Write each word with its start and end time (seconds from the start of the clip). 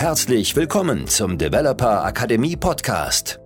Herzlich 0.00 0.56
willkommen 0.56 1.06
zum 1.08 1.36
Developer 1.36 2.02
Akademie 2.06 2.56
Podcast. 2.56 3.38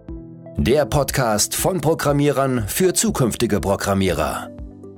Der 0.57 0.87
Podcast 0.87 1.57
von 1.57 1.80
Programmierern 1.80 2.69
für 2.69 2.95
zukünftige 2.95 3.58
Programmierer. 3.58 4.50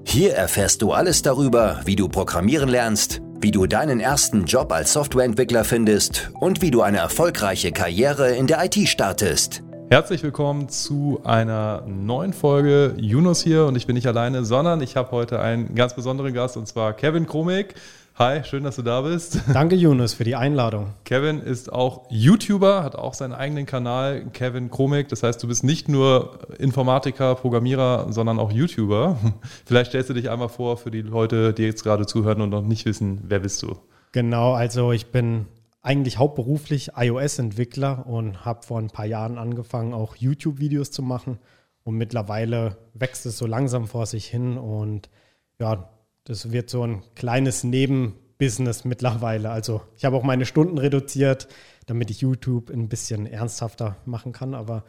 Hier 0.04 0.34
erfährst 0.34 0.82
du 0.82 0.92
alles 0.92 1.22
darüber, 1.22 1.80
wie 1.86 1.96
du 1.96 2.10
programmieren 2.10 2.68
lernst, 2.68 3.22
wie 3.40 3.52
du 3.52 3.64
deinen 3.64 4.00
ersten 4.00 4.44
Job 4.44 4.70
als 4.70 4.92
Softwareentwickler 4.92 5.64
findest 5.64 6.30
und 6.40 6.60
wie 6.60 6.70
du 6.70 6.82
eine 6.82 6.98
erfolgreiche 6.98 7.72
Karriere 7.72 8.36
in 8.36 8.46
der 8.46 8.62
IT 8.62 8.86
startest. 8.86 9.62
Herzlich 9.88 10.22
willkommen 10.22 10.68
zu 10.68 11.22
einer 11.24 11.84
neuen 11.86 12.34
Folge. 12.34 12.96
Yunus 12.98 13.42
hier 13.42 13.64
und 13.64 13.76
ich 13.76 13.86
bin 13.86 13.94
nicht 13.94 14.08
alleine, 14.08 14.44
sondern 14.44 14.82
ich 14.82 14.94
habe 14.94 15.10
heute 15.10 15.40
einen 15.40 15.74
ganz 15.74 15.94
besonderen 15.94 16.34
Gast 16.34 16.58
und 16.58 16.68
zwar 16.68 16.92
Kevin 16.92 17.26
Kromig. 17.26 17.74
Hi, 18.18 18.42
schön, 18.44 18.64
dass 18.64 18.76
du 18.76 18.82
da 18.82 19.02
bist. 19.02 19.42
Danke, 19.52 19.76
Yunus, 19.76 20.14
für 20.14 20.24
die 20.24 20.36
Einladung. 20.36 20.94
Kevin 21.04 21.38
ist 21.38 21.70
auch 21.70 22.06
YouTuber, 22.08 22.82
hat 22.82 22.96
auch 22.96 23.12
seinen 23.12 23.34
eigenen 23.34 23.66
Kanal, 23.66 24.30
Kevin 24.32 24.70
Kromig. 24.70 25.08
Das 25.08 25.22
heißt, 25.22 25.42
du 25.42 25.48
bist 25.48 25.64
nicht 25.64 25.86
nur 25.90 26.38
Informatiker, 26.58 27.34
Programmierer, 27.34 28.10
sondern 28.10 28.38
auch 28.38 28.50
YouTuber. 28.50 29.18
Vielleicht 29.66 29.90
stellst 29.90 30.08
du 30.08 30.14
dich 30.14 30.30
einmal 30.30 30.48
vor 30.48 30.78
für 30.78 30.90
die 30.90 31.02
Leute, 31.02 31.52
die 31.52 31.64
jetzt 31.64 31.82
gerade 31.82 32.06
zuhören 32.06 32.40
und 32.40 32.48
noch 32.48 32.62
nicht 32.62 32.86
wissen, 32.86 33.20
wer 33.24 33.40
bist 33.40 33.62
du? 33.62 33.76
Genau, 34.12 34.54
also 34.54 34.92
ich 34.92 35.12
bin 35.12 35.44
eigentlich 35.82 36.16
hauptberuflich 36.16 36.92
iOS-Entwickler 36.96 38.06
und 38.06 38.46
habe 38.46 38.62
vor 38.62 38.78
ein 38.78 38.88
paar 38.88 39.04
Jahren 39.04 39.36
angefangen, 39.36 39.92
auch 39.92 40.16
YouTube-Videos 40.16 40.90
zu 40.90 41.02
machen. 41.02 41.36
Und 41.84 41.96
mittlerweile 41.96 42.78
wächst 42.94 43.26
es 43.26 43.36
so 43.36 43.46
langsam 43.46 43.86
vor 43.86 44.06
sich 44.06 44.24
hin 44.24 44.56
und 44.56 45.10
ja, 45.58 45.90
das 46.26 46.50
wird 46.50 46.68
so 46.68 46.82
ein 46.82 47.02
kleines 47.14 47.64
Nebenbusiness 47.64 48.84
mittlerweile. 48.84 49.50
Also 49.50 49.80
ich 49.96 50.04
habe 50.04 50.16
auch 50.16 50.24
meine 50.24 50.44
Stunden 50.44 50.76
reduziert, 50.76 51.48
damit 51.86 52.10
ich 52.10 52.20
YouTube 52.20 52.68
ein 52.68 52.88
bisschen 52.88 53.26
ernsthafter 53.26 53.96
machen 54.04 54.32
kann. 54.32 54.54
Aber 54.54 54.84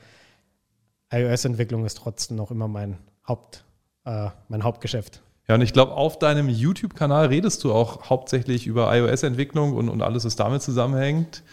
iOS-Entwicklung 1.12 1.86
ist 1.86 1.98
trotzdem 1.98 2.38
noch 2.38 2.50
immer 2.50 2.68
mein, 2.68 2.98
Haupt, 3.28 3.64
äh, 4.06 4.30
mein 4.50 4.64
Hauptgeschäft. 4.64 5.22
Ja, 5.48 5.56
und 5.56 5.62
ich 5.62 5.74
glaube, 5.74 5.94
auf 5.94 6.18
deinem 6.20 6.50
YouTube-Kanal 6.50 7.28
redest 7.28 7.64
du 7.64 7.72
auch 7.72 8.10
hauptsächlich 8.10 8.66
über 8.66 8.94
iOS-Entwicklung 8.94 9.76
und, 9.76 9.90
und 9.90 10.02
alles, 10.02 10.26
was 10.26 10.36
damit 10.36 10.64
zusammenhängt. 10.64 11.44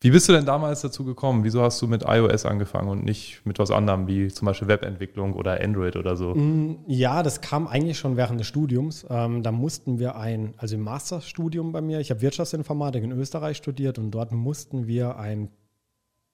Wie 0.00 0.12
bist 0.12 0.28
du 0.28 0.32
denn 0.32 0.46
damals 0.46 0.80
dazu 0.82 1.04
gekommen? 1.04 1.42
Wieso 1.42 1.60
hast 1.62 1.82
du 1.82 1.88
mit 1.88 2.04
iOS 2.06 2.46
angefangen 2.46 2.88
und 2.88 3.04
nicht 3.04 3.44
mit 3.44 3.58
was 3.58 3.72
anderem 3.72 4.06
wie 4.06 4.28
zum 4.28 4.46
Beispiel 4.46 4.68
Webentwicklung 4.68 5.32
oder 5.32 5.60
Android 5.60 5.96
oder 5.96 6.16
so? 6.16 6.36
Mm, 6.36 6.84
ja, 6.86 7.24
das 7.24 7.40
kam 7.40 7.66
eigentlich 7.66 7.98
schon 7.98 8.16
während 8.16 8.38
des 8.38 8.46
Studiums. 8.46 9.04
Ähm, 9.10 9.42
da 9.42 9.50
mussten 9.50 9.98
wir 9.98 10.14
ein, 10.14 10.54
also 10.56 10.76
im 10.76 10.82
Masterstudium 10.82 11.72
bei 11.72 11.80
mir, 11.80 11.98
ich 11.98 12.10
habe 12.10 12.20
Wirtschaftsinformatik 12.20 13.02
in 13.02 13.10
Österreich 13.10 13.56
studiert 13.56 13.98
und 13.98 14.12
dort 14.12 14.30
mussten 14.30 14.86
wir 14.86 15.18
ein, 15.18 15.50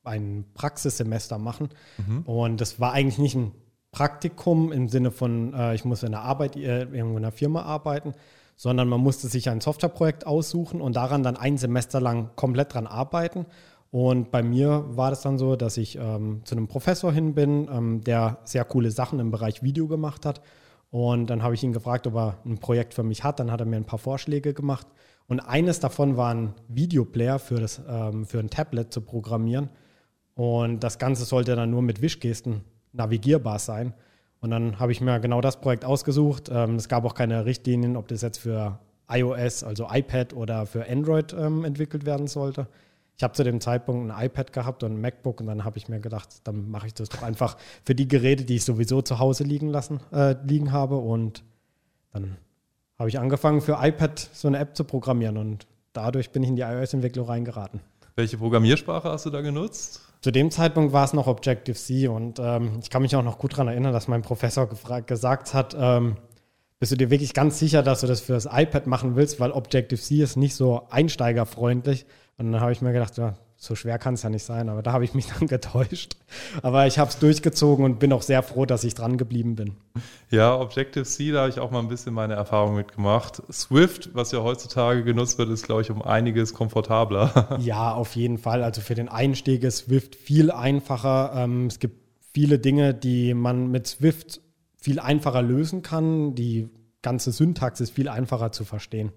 ein 0.02 0.44
Praxissemester 0.52 1.38
machen. 1.38 1.70
Mhm. 1.96 2.22
Und 2.26 2.60
das 2.60 2.80
war 2.80 2.92
eigentlich 2.92 3.18
nicht 3.18 3.34
ein 3.34 3.52
Praktikum 3.92 4.72
im 4.72 4.90
Sinne 4.90 5.10
von, 5.10 5.54
äh, 5.54 5.74
ich 5.74 5.86
muss 5.86 6.02
in 6.02 6.14
einer 6.14 6.22
Arbeit, 6.22 6.54
äh, 6.56 6.82
irgendwo 6.82 7.16
in 7.16 7.24
einer 7.24 7.32
Firma 7.32 7.62
arbeiten, 7.62 8.12
sondern 8.56 8.88
man 8.88 9.00
musste 9.00 9.28
sich 9.28 9.48
ein 9.50 9.60
Softwareprojekt 9.60 10.26
aussuchen 10.26 10.80
und 10.80 10.96
daran 10.96 11.22
dann 11.22 11.36
ein 11.36 11.58
Semester 11.58 12.00
lang 12.00 12.30
komplett 12.36 12.74
dran 12.74 12.86
arbeiten. 12.86 13.46
Und 13.90 14.30
bei 14.30 14.42
mir 14.42 14.84
war 14.88 15.10
das 15.10 15.22
dann 15.22 15.38
so, 15.38 15.54
dass 15.54 15.76
ich 15.76 15.96
ähm, 15.96 16.40
zu 16.44 16.56
einem 16.56 16.66
Professor 16.66 17.12
hin 17.12 17.34
bin, 17.34 17.68
ähm, 17.70 18.00
der 18.02 18.38
sehr 18.44 18.64
coole 18.64 18.90
Sachen 18.90 19.20
im 19.20 19.30
Bereich 19.30 19.62
Video 19.62 19.86
gemacht 19.86 20.26
hat. 20.26 20.40
Und 20.90 21.30
dann 21.30 21.42
habe 21.42 21.54
ich 21.54 21.62
ihn 21.62 21.72
gefragt, 21.72 22.06
ob 22.06 22.16
er 22.16 22.38
ein 22.44 22.58
Projekt 22.58 22.94
für 22.94 23.02
mich 23.04 23.22
hat. 23.22 23.38
Dann 23.38 23.52
hat 23.52 23.60
er 23.60 23.66
mir 23.66 23.76
ein 23.76 23.84
paar 23.84 23.98
Vorschläge 23.98 24.52
gemacht. 24.52 24.86
Und 25.26 25.40
eines 25.40 25.80
davon 25.80 26.16
war 26.16 26.34
ein 26.34 26.54
Videoplayer 26.68 27.38
für, 27.38 27.60
das, 27.60 27.80
ähm, 27.88 28.26
für 28.26 28.40
ein 28.40 28.50
Tablet 28.50 28.92
zu 28.92 29.00
programmieren. 29.00 29.70
Und 30.34 30.82
das 30.82 30.98
Ganze 30.98 31.24
sollte 31.24 31.56
dann 31.56 31.70
nur 31.70 31.82
mit 31.82 32.02
Wischgesten 32.02 32.62
navigierbar 32.92 33.58
sein. 33.58 33.94
Und 34.44 34.50
dann 34.50 34.78
habe 34.78 34.92
ich 34.92 35.00
mir 35.00 35.20
genau 35.20 35.40
das 35.40 35.58
Projekt 35.58 35.86
ausgesucht. 35.86 36.50
Ähm, 36.52 36.74
es 36.74 36.90
gab 36.90 37.06
auch 37.06 37.14
keine 37.14 37.46
Richtlinien, 37.46 37.96
ob 37.96 38.08
das 38.08 38.20
jetzt 38.20 38.36
für 38.36 38.78
iOS, 39.08 39.64
also 39.64 39.88
iPad 39.90 40.34
oder 40.34 40.66
für 40.66 40.86
Android 40.86 41.32
ähm, 41.32 41.64
entwickelt 41.64 42.04
werden 42.04 42.26
sollte. 42.26 42.66
Ich 43.16 43.22
habe 43.22 43.32
zu 43.32 43.42
dem 43.42 43.62
Zeitpunkt 43.62 44.12
ein 44.12 44.26
iPad 44.26 44.52
gehabt 44.52 44.82
und 44.82 44.92
ein 44.92 45.00
MacBook 45.00 45.40
und 45.40 45.46
dann 45.46 45.64
habe 45.64 45.78
ich 45.78 45.88
mir 45.88 45.98
gedacht, 45.98 46.28
dann 46.44 46.70
mache 46.70 46.88
ich 46.88 46.92
das 46.92 47.08
doch 47.08 47.22
einfach 47.22 47.56
für 47.86 47.94
die 47.94 48.06
Geräte, 48.06 48.44
die 48.44 48.56
ich 48.56 48.66
sowieso 48.66 49.00
zu 49.00 49.18
Hause 49.18 49.44
liegen 49.44 49.70
lassen, 49.70 50.00
äh, 50.12 50.36
liegen 50.46 50.72
habe. 50.72 50.96
Und 50.96 51.42
dann 52.12 52.36
habe 52.98 53.08
ich 53.08 53.18
angefangen 53.18 53.62
für 53.62 53.78
iPad 53.80 54.28
so 54.34 54.46
eine 54.46 54.58
App 54.58 54.76
zu 54.76 54.84
programmieren 54.84 55.38
und 55.38 55.66
dadurch 55.94 56.32
bin 56.32 56.42
ich 56.42 56.50
in 56.50 56.56
die 56.56 56.62
iOS-Entwicklung 56.62 57.28
reingeraten. 57.28 57.80
Welche 58.14 58.36
Programmiersprache 58.36 59.08
hast 59.08 59.24
du 59.24 59.30
da 59.30 59.40
genutzt? 59.40 60.02
Zu 60.24 60.30
dem 60.30 60.50
Zeitpunkt 60.50 60.94
war 60.94 61.04
es 61.04 61.12
noch 61.12 61.26
Objective-C 61.26 62.08
und 62.08 62.38
ähm, 62.38 62.78
ich 62.80 62.88
kann 62.88 63.02
mich 63.02 63.14
auch 63.14 63.22
noch 63.22 63.36
gut 63.36 63.52
daran 63.52 63.68
erinnern, 63.68 63.92
dass 63.92 64.08
mein 64.08 64.22
Professor 64.22 64.66
gesagt 65.04 65.52
hat, 65.52 65.76
ähm, 65.78 66.16
bist 66.78 66.92
du 66.92 66.96
dir 66.96 67.10
wirklich 67.10 67.34
ganz 67.34 67.58
sicher, 67.58 67.82
dass 67.82 68.00
du 68.00 68.06
das 68.06 68.22
für 68.22 68.32
das 68.32 68.48
iPad 68.50 68.86
machen 68.86 69.16
willst, 69.16 69.38
weil 69.38 69.50
Objective-C 69.50 70.22
ist 70.22 70.36
nicht 70.36 70.54
so 70.54 70.86
einsteigerfreundlich. 70.88 72.06
Und 72.38 72.52
dann 72.52 72.62
habe 72.62 72.72
ich 72.72 72.80
mir 72.80 72.94
gedacht, 72.94 73.18
ja, 73.18 73.34
so 73.64 73.74
schwer 73.74 73.98
kann 73.98 74.14
es 74.14 74.22
ja 74.22 74.30
nicht 74.30 74.44
sein, 74.44 74.68
aber 74.68 74.82
da 74.82 74.92
habe 74.92 75.04
ich 75.04 75.14
mich 75.14 75.26
dann 75.38 75.48
getäuscht. 75.48 76.16
Aber 76.62 76.86
ich 76.86 76.98
habe 76.98 77.10
es 77.10 77.18
durchgezogen 77.18 77.84
und 77.84 77.98
bin 77.98 78.12
auch 78.12 78.22
sehr 78.22 78.42
froh, 78.42 78.66
dass 78.66 78.84
ich 78.84 78.94
dran 78.94 79.16
geblieben 79.16 79.56
bin. 79.56 79.76
Ja, 80.30 80.58
Objective-C, 80.58 81.32
da 81.32 81.40
habe 81.40 81.50
ich 81.50 81.60
auch 81.60 81.70
mal 81.70 81.78
ein 81.78 81.88
bisschen 81.88 82.12
meine 82.12 82.34
Erfahrung 82.34 82.76
mitgemacht. 82.76 83.42
Swift, 83.52 84.14
was 84.14 84.32
ja 84.32 84.42
heutzutage 84.42 85.04
genutzt 85.04 85.38
wird, 85.38 85.48
ist, 85.50 85.64
glaube 85.64 85.82
ich, 85.82 85.90
um 85.90 86.02
einiges 86.02 86.52
komfortabler. 86.54 87.58
Ja, 87.64 87.94
auf 87.94 88.16
jeden 88.16 88.36
Fall. 88.36 88.62
Also 88.62 88.80
für 88.80 88.94
den 88.94 89.08
Einstieg 89.08 89.62
ist 89.62 89.78
Swift 89.78 90.16
viel 90.16 90.50
einfacher. 90.50 91.32
Ähm, 91.34 91.66
es 91.66 91.78
gibt 91.78 91.96
viele 92.32 92.58
Dinge, 92.58 92.92
die 92.92 93.32
man 93.32 93.70
mit 93.70 93.86
Swift 93.86 94.40
viel 94.76 94.98
einfacher 94.98 95.40
lösen 95.40 95.82
kann. 95.82 96.34
Die 96.34 96.68
ganze 97.00 97.32
Syntax 97.32 97.80
ist 97.80 97.90
viel 97.90 98.08
einfacher 98.08 98.52
zu 98.52 98.64
verstehen. 98.64 99.12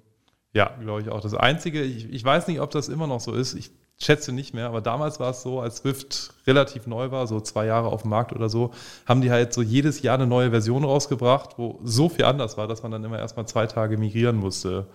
Ja, 0.53 0.75
glaube 0.79 1.01
ich 1.01 1.09
auch. 1.09 1.19
Das 1.19 1.33
Einzige, 1.33 1.81
ich, 1.81 2.09
ich, 2.09 2.23
weiß 2.23 2.47
nicht, 2.47 2.61
ob 2.61 2.71
das 2.71 2.89
immer 2.89 3.07
noch 3.07 3.19
so 3.19 3.33
ist. 3.33 3.53
Ich 3.53 3.71
schätze 3.97 4.31
nicht 4.31 4.53
mehr, 4.53 4.67
aber 4.67 4.81
damals 4.81 5.19
war 5.19 5.31
es 5.31 5.41
so, 5.41 5.59
als 5.59 5.77
Swift 5.77 6.33
relativ 6.45 6.85
neu 6.85 7.11
war, 7.11 7.25
so 7.27 7.39
zwei 7.39 7.65
Jahre 7.65 7.87
auf 7.87 8.03
dem 8.03 8.11
Markt 8.11 8.31
oder 8.31 8.47
so, 8.47 8.71
haben 9.05 9.21
die 9.21 9.31
halt 9.31 9.53
so 9.53 9.61
jedes 9.61 10.01
Jahr 10.01 10.15
eine 10.15 10.27
neue 10.27 10.51
Version 10.51 10.83
rausgebracht, 10.83 11.57
wo 11.57 11.79
so 11.83 12.07
viel 12.07 12.25
anders 12.25 12.57
war, 12.57 12.67
dass 12.67 12.83
man 12.83 12.91
dann 12.91 13.03
immer 13.03 13.17
erstmal 13.17 13.47
zwei 13.47 13.65
Tage 13.65 13.97
migrieren 13.97 14.37
musste. 14.37 14.85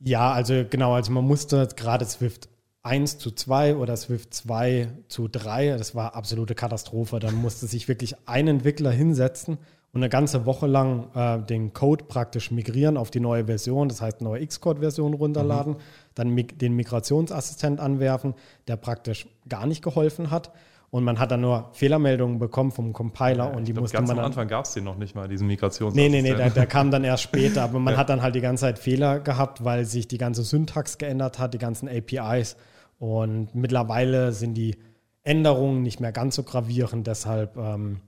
Ja, 0.00 0.32
also 0.32 0.64
genau, 0.68 0.94
also 0.94 1.12
man 1.12 1.24
musste 1.24 1.68
gerade 1.76 2.04
Swift 2.06 2.48
1 2.82 3.18
zu 3.18 3.30
2 3.30 3.76
oder 3.76 3.96
Swift 3.96 4.32
2 4.34 4.88
zu 5.08 5.28
3, 5.28 5.76
das 5.76 5.94
war 5.94 6.14
absolute 6.14 6.54
Katastrophe. 6.54 7.18
Dann 7.20 7.34
musste 7.34 7.66
sich 7.66 7.88
wirklich 7.88 8.16
ein 8.26 8.48
Entwickler 8.48 8.90
hinsetzen 8.90 9.58
und 9.92 10.00
eine 10.00 10.08
ganze 10.08 10.46
Woche 10.46 10.66
lang 10.66 11.08
äh, 11.14 11.42
den 11.44 11.72
Code 11.72 12.04
praktisch 12.04 12.50
migrieren 12.50 12.96
auf 12.96 13.10
die 13.10 13.18
neue 13.18 13.46
Version, 13.46 13.88
das 13.88 14.00
heißt 14.00 14.20
neue 14.20 14.46
Xcode-Version 14.46 15.14
runterladen, 15.14 15.74
mhm. 15.74 15.78
dann 16.14 16.30
mig 16.30 16.58
den 16.58 16.74
Migrationsassistent 16.76 17.80
anwerfen, 17.80 18.34
der 18.68 18.76
praktisch 18.76 19.26
gar 19.48 19.66
nicht 19.66 19.82
geholfen 19.82 20.30
hat. 20.30 20.52
Und 20.90 21.04
man 21.04 21.20
hat 21.20 21.30
dann 21.30 21.40
nur 21.40 21.70
Fehlermeldungen 21.72 22.40
bekommen 22.40 22.72
vom 22.72 22.92
Compiler 22.92 23.44
ja, 23.44 23.56
und 23.56 23.66
die 23.68 23.72
glaub, 23.72 23.82
musste 23.82 23.96
ganz 23.96 24.08
man. 24.08 24.18
Am 24.18 24.24
Anfang 24.24 24.48
gab 24.48 24.64
es 24.64 24.74
den 24.74 24.82
noch 24.82 24.96
nicht 24.96 25.14
mal, 25.14 25.28
diesen 25.28 25.46
Migrationsassistent. 25.46 26.12
Nee, 26.12 26.22
nee, 26.22 26.30
nee, 26.30 26.36
der, 26.36 26.50
der 26.50 26.66
kam 26.66 26.90
dann 26.90 27.04
erst 27.04 27.22
später, 27.24 27.62
aber 27.62 27.78
man 27.78 27.94
ja. 27.94 28.00
hat 28.00 28.10
dann 28.10 28.22
halt 28.22 28.34
die 28.34 28.40
ganze 28.40 28.62
Zeit 28.62 28.78
Fehler 28.78 29.20
gehabt, 29.20 29.64
weil 29.64 29.84
sich 29.84 30.08
die 30.08 30.18
ganze 30.18 30.42
Syntax 30.42 30.98
geändert 30.98 31.38
hat, 31.38 31.54
die 31.54 31.58
ganzen 31.58 31.88
APIs. 31.88 32.56
Und 32.98 33.54
mittlerweile 33.54 34.32
sind 34.32 34.54
die 34.54 34.76
Änderungen 35.22 35.82
nicht 35.82 36.00
mehr 36.00 36.12
ganz 36.12 36.34
so 36.34 36.42
gravierend, 36.42 37.06
deshalb 37.06 37.56
ähm, 37.56 38.00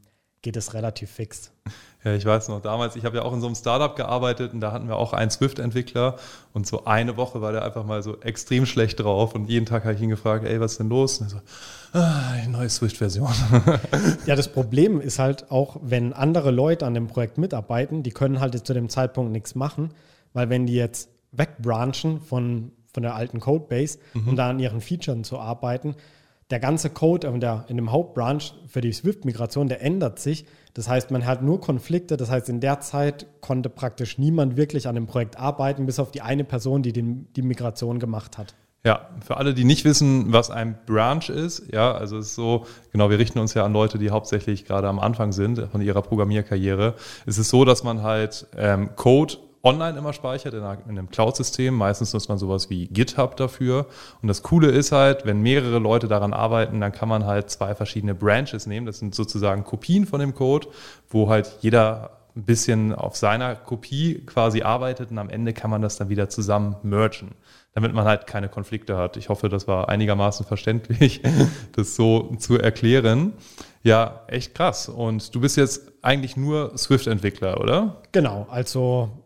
geht 0.43 0.57
es 0.57 0.75
relativ 0.75 1.11
fix. 1.11 1.53
Ja, 2.05 2.15
ich 2.15 2.25
weiß 2.25 2.49
noch, 2.49 2.61
damals, 2.61 2.97
ich 2.97 3.05
habe 3.05 3.19
ja 3.19 3.23
auch 3.23 3.33
in 3.33 3.41
so 3.41 3.47
einem 3.47 3.55
Startup 3.55 3.95
gearbeitet 3.95 4.53
und 4.53 4.61
da 4.61 4.73
hatten 4.73 4.89
wir 4.89 4.97
auch 4.97 5.13
einen 5.13 5.31
Swift-Entwickler 5.31 6.17
und 6.53 6.67
so 6.67 6.85
eine 6.85 7.17
Woche 7.17 7.41
war 7.41 7.53
der 7.53 7.65
einfach 7.65 7.85
mal 7.85 8.03
so 8.03 8.21
extrem 8.21 8.67
schlecht 8.67 8.99
drauf 8.99 9.37
und 9.37 9.49
jeden 9.49 9.67
Tag 9.67 9.85
habe 9.85 9.95
ich 9.95 10.01
ihn 10.01 10.09
gefragt, 10.09 10.45
ey, 10.45 10.61
was 10.61 10.73
ist 10.73 10.79
denn 10.79 10.89
los? 10.89 11.21
Und 11.21 11.27
er 11.27 11.31
so, 11.31 11.41
ah, 11.93 12.33
eine 12.33 12.50
neue 12.50 12.69
Swift-Version. 12.69 13.33
Ja, 14.27 14.35
das 14.35 14.50
Problem 14.53 15.00
ist 15.00 15.21
halt 15.21 15.50
auch, 15.50 15.77
wenn 15.81 16.12
andere 16.12 16.50
Leute 16.50 16.87
an 16.87 16.95
dem 16.95 17.06
Projekt 17.06 17.38
mitarbeiten, 17.38 18.03
die 18.03 18.11
können 18.11 18.41
halt 18.41 18.67
zu 18.67 18.75
dem 18.75 18.88
Zeitpunkt 18.88 19.31
nichts 19.31 19.55
machen, 19.55 19.91
weil 20.33 20.50
wenn 20.50 20.67
die 20.67 20.75
jetzt 20.75 21.09
wegbranchen 21.31 22.21
von, 22.21 22.73
von 22.93 23.03
der 23.03 23.15
alten 23.15 23.38
Codebase, 23.38 23.99
mhm. 24.15 24.29
um 24.29 24.37
da 24.37 24.50
an 24.50 24.59
ihren 24.59 24.81
Features 24.81 25.29
zu 25.29 25.38
arbeiten, 25.38 25.95
der 26.52 26.60
ganze 26.60 26.90
Code 26.90 27.26
in, 27.26 27.40
der, 27.40 27.64
in 27.69 27.76
dem 27.76 27.90
Hauptbranch 27.90 28.54
für 28.69 28.81
die 28.81 28.93
Swift-Migration, 28.93 29.69
der 29.69 29.82
ändert 29.82 30.19
sich. 30.19 30.44
Das 30.75 30.88
heißt, 30.88 31.10
man 31.10 31.26
hat 31.26 31.43
nur 31.43 31.60
Konflikte. 31.60 32.16
Das 32.16 32.31
heißt, 32.31 32.49
in 32.49 32.60
der 32.60 32.81
Zeit 32.81 33.26
konnte 33.40 33.69
praktisch 33.69 34.19
niemand 34.19 34.56
wirklich 34.56 34.87
an 34.87 34.94
dem 34.94 35.06
Projekt 35.06 35.38
arbeiten, 35.38 35.87
bis 35.87 35.99
auf 35.99 36.12
die 36.12 36.22
eine 36.22 36.44
Person, 36.44 36.82
die 36.82 36.93
den, 36.93 37.32
die 37.34 37.43
Migration 37.43 37.99
gemacht 37.99 38.38
hat. 38.38 38.54
Ja, 38.84 39.08
für 39.25 39.37
alle, 39.37 39.54
die 39.54 39.64
nicht 39.64 39.84
wissen, 39.84 40.32
was 40.32 40.50
ein 40.50 40.76
Branch 40.87 41.28
ist, 41.28 41.72
ja, 41.72 41.93
also 41.93 42.19
es 42.19 42.28
ist 42.28 42.34
so, 42.34 42.66
genau, 42.90 43.10
wir 43.10 43.19
richten 43.20 43.38
uns 43.38 43.54
ja 43.54 43.64
an 43.64 43.72
Leute, 43.72 43.96
die 43.96 44.10
hauptsächlich 44.10 44.64
gerade 44.64 44.88
am 44.88 44.99
Anfang 44.99 45.31
sind 45.31 45.69
von 45.70 45.81
ihrer 45.81 46.02
Programmierkarriere. 46.02 46.94
Es 47.25 47.38
ist 47.38 47.49
so, 47.49 47.64
dass 47.64 47.84
man 47.84 48.02
halt 48.02 48.46
ähm, 48.56 48.90
Code 48.96 49.37
online 49.62 49.99
immer 49.99 50.12
speichert 50.12 50.55
in 50.55 50.62
einem 50.62 51.09
Cloud-System. 51.09 51.75
Meistens 51.75 52.12
nutzt 52.12 52.29
man 52.29 52.38
sowas 52.38 52.70
wie 52.70 52.88
GitHub 52.88 53.37
dafür. 53.37 53.87
Und 54.20 54.29
das 54.29 54.43
Coole 54.43 54.69
ist 54.69 54.93
halt, 54.93 55.25
wenn 55.25 55.41
mehrere 55.41 55.79
Leute 55.79 56.09
daran 56.09 56.32
arbeiten, 56.32 56.81
dann 56.81 56.93
kann 56.93 57.09
man 57.09 57.26
halt 57.26 57.50
zwei 57.50 57.75
verschiedene 57.75 58.14
Branches 58.14 58.67
nehmen. 58.67 58.87
Das 58.87 58.99
sind 58.99 59.14
sozusagen 59.14 59.64
Kopien 59.64 60.06
von 60.06 60.20
dem 60.20 60.35
Code, 60.35 60.69
wo 61.09 61.29
halt 61.29 61.59
jeder 61.61 62.23
ein 62.35 62.44
bisschen 62.44 62.94
auf 62.94 63.17
seiner 63.17 63.55
Kopie 63.55 64.25
quasi 64.25 64.62
arbeitet 64.62 65.11
und 65.11 65.19
am 65.19 65.29
Ende 65.29 65.53
kann 65.53 65.70
man 65.70 65.82
das 65.82 65.97
dann 65.97 66.09
wieder 66.09 66.29
zusammen 66.29 66.76
mergen, 66.82 67.35
damit 67.75 67.93
man 67.93 68.06
halt 68.06 68.26
keine 68.26 68.49
Konflikte 68.49 68.97
hat. 68.97 69.17
Ich 69.19 69.29
hoffe, 69.29 69.49
das 69.49 69.69
war 69.69 69.88
einigermaßen 69.88 70.47
verständlich, 70.47 71.20
das 71.73 71.94
so 71.94 72.35
zu 72.38 72.59
erklären. 72.59 73.35
Ja, 73.82 74.23
echt 74.29 74.55
krass. 74.55 74.88
Und 74.88 75.35
du 75.35 75.41
bist 75.41 75.56
jetzt 75.56 75.93
eigentlich 76.03 76.37
nur 76.37 76.76
Swift-Entwickler, 76.76 77.61
oder? 77.61 78.03
Genau, 78.12 78.47
also 78.50 79.22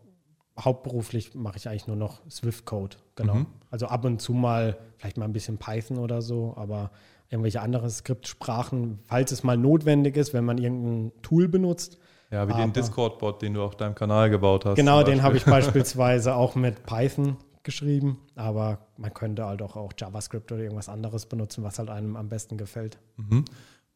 hauptberuflich 0.59 1.35
mache 1.35 1.59
ich 1.59 1.69
eigentlich 1.69 1.87
nur 1.87 1.97
noch 1.97 2.21
Swift-Code. 2.31 2.97
Genau. 3.15 3.35
Mhm. 3.35 3.47
Also 3.71 3.87
ab 3.87 4.05
und 4.05 4.21
zu 4.21 4.33
mal 4.33 4.79
vielleicht 4.97 5.19
mal 5.19 5.25
ein 5.25 5.33
bisschen 5.33 5.59
Python 5.59 5.99
oder 5.99 6.23
so, 6.23 6.55
aber 6.57 6.91
irgendwelche 7.29 7.61
anderen 7.61 7.91
Skriptsprachen, 7.91 9.01
falls 9.05 9.33
es 9.33 9.43
mal 9.43 9.57
notwendig 9.57 10.17
ist, 10.17 10.33
wenn 10.33 10.45
man 10.45 10.59
irgendein 10.59 11.13
Tool 11.23 11.49
benutzt. 11.49 11.99
Ja, 12.31 12.49
wie 12.49 12.53
aber, 12.53 12.63
den 12.63 12.73
Discord-Bot, 12.73 13.43
den 13.43 13.55
du 13.55 13.63
auf 13.63 13.77
deinem 13.77 13.95
Kanal 13.95 14.31
gebaut 14.31 14.65
hast. 14.65 14.77
Genau, 14.77 15.03
den 15.03 15.23
habe 15.23 15.37
ich 15.37 15.45
beispielsweise 15.47 16.35
auch 16.35 16.55
mit 16.55 16.85
Python 16.85 17.37
geschrieben, 17.63 18.19
aber 18.37 18.79
man 18.97 19.13
könnte 19.13 19.45
halt 19.45 19.61
auch, 19.61 19.77
auch 19.77 19.93
JavaScript 19.99 20.51
oder 20.53 20.63
irgendwas 20.63 20.89
anderes 20.89 21.27
benutzen, 21.27 21.65
was 21.65 21.79
halt 21.79 21.91
einem 21.91 22.17
am 22.17 22.29
besten 22.29 22.57
gefällt. 22.57 22.99
Mhm. 23.17 23.45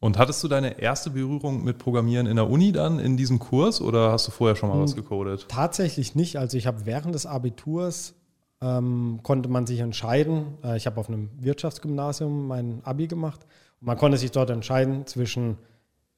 Und 0.01 0.17
hattest 0.17 0.43
du 0.43 0.47
deine 0.47 0.81
erste 0.81 1.11
Berührung 1.11 1.63
mit 1.63 1.77
Programmieren 1.77 2.25
in 2.25 2.35
der 2.35 2.49
Uni 2.49 2.71
dann 2.71 2.97
in 2.97 3.17
diesem 3.17 3.37
Kurs 3.37 3.81
oder 3.81 4.11
hast 4.11 4.27
du 4.27 4.31
vorher 4.31 4.55
schon 4.55 4.69
mal 4.69 4.81
was 4.81 4.95
hm, 4.95 5.03
gecodet? 5.03 5.45
Tatsächlich 5.47 6.15
nicht. 6.15 6.37
Also 6.37 6.57
ich 6.57 6.65
habe 6.65 6.87
während 6.87 7.13
des 7.13 7.27
Abiturs 7.27 8.15
ähm, 8.61 9.19
konnte 9.21 9.47
man 9.47 9.67
sich 9.67 9.79
entscheiden. 9.79 10.57
Äh, 10.63 10.75
ich 10.75 10.87
habe 10.87 10.99
auf 10.99 11.07
einem 11.07 11.29
Wirtschaftsgymnasium 11.37 12.47
mein 12.47 12.81
Abi 12.83 13.05
gemacht. 13.05 13.45
Und 13.79 13.87
man 13.87 13.97
konnte 13.97 14.17
sich 14.17 14.31
dort 14.31 14.49
entscheiden 14.49 15.05
zwischen 15.05 15.59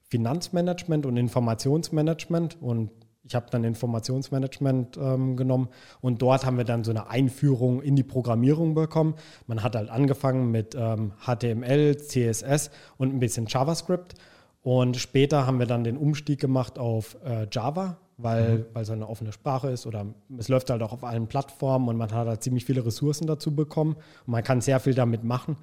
Finanzmanagement 0.07 1.05
und 1.05 1.17
Informationsmanagement. 1.17 2.61
Und 2.61 2.89
ich 3.25 3.35
habe 3.35 3.45
dann 3.49 3.63
Informationsmanagement 3.63 4.97
ähm, 4.97 5.37
genommen 5.37 5.69
und 6.01 6.21
dort 6.21 6.45
haben 6.45 6.57
wir 6.57 6.65
dann 6.65 6.83
so 6.83 6.91
eine 6.91 7.09
Einführung 7.09 7.81
in 7.81 7.95
die 7.95 8.03
Programmierung 8.03 8.73
bekommen. 8.73 9.15
Man 9.47 9.63
hat 9.63 9.75
halt 9.75 9.89
angefangen 9.89 10.51
mit 10.51 10.75
ähm, 10.75 11.13
HTML, 11.25 11.97
CSS 11.97 12.69
und 12.97 13.13
ein 13.13 13.19
bisschen 13.19 13.45
JavaScript 13.47 14.15
und 14.61 14.97
später 14.97 15.45
haben 15.45 15.59
wir 15.59 15.65
dann 15.65 15.83
den 15.83 15.97
Umstieg 15.97 16.39
gemacht 16.39 16.79
auf 16.79 17.17
äh, 17.25 17.47
Java, 17.51 17.97
weil, 18.17 18.59
mhm. 18.59 18.65
es 18.75 18.89
eine 18.89 19.07
offene 19.07 19.31
Sprache 19.31 19.69
ist 19.69 19.85
oder 19.85 20.05
es 20.37 20.47
läuft 20.47 20.69
halt 20.69 20.81
auch 20.81 20.93
auf 20.93 21.03
allen 21.03 21.27
Plattformen 21.27 21.89
und 21.89 21.97
man 21.97 22.11
hat 22.11 22.27
halt 22.27 22.43
ziemlich 22.43 22.65
viele 22.65 22.85
Ressourcen 22.85 23.27
dazu 23.27 23.55
bekommen 23.55 23.95
und 24.25 24.31
man 24.31 24.43
kann 24.43 24.61
sehr 24.61 24.79
viel 24.79 24.93
damit 24.93 25.23
machen. 25.23 25.57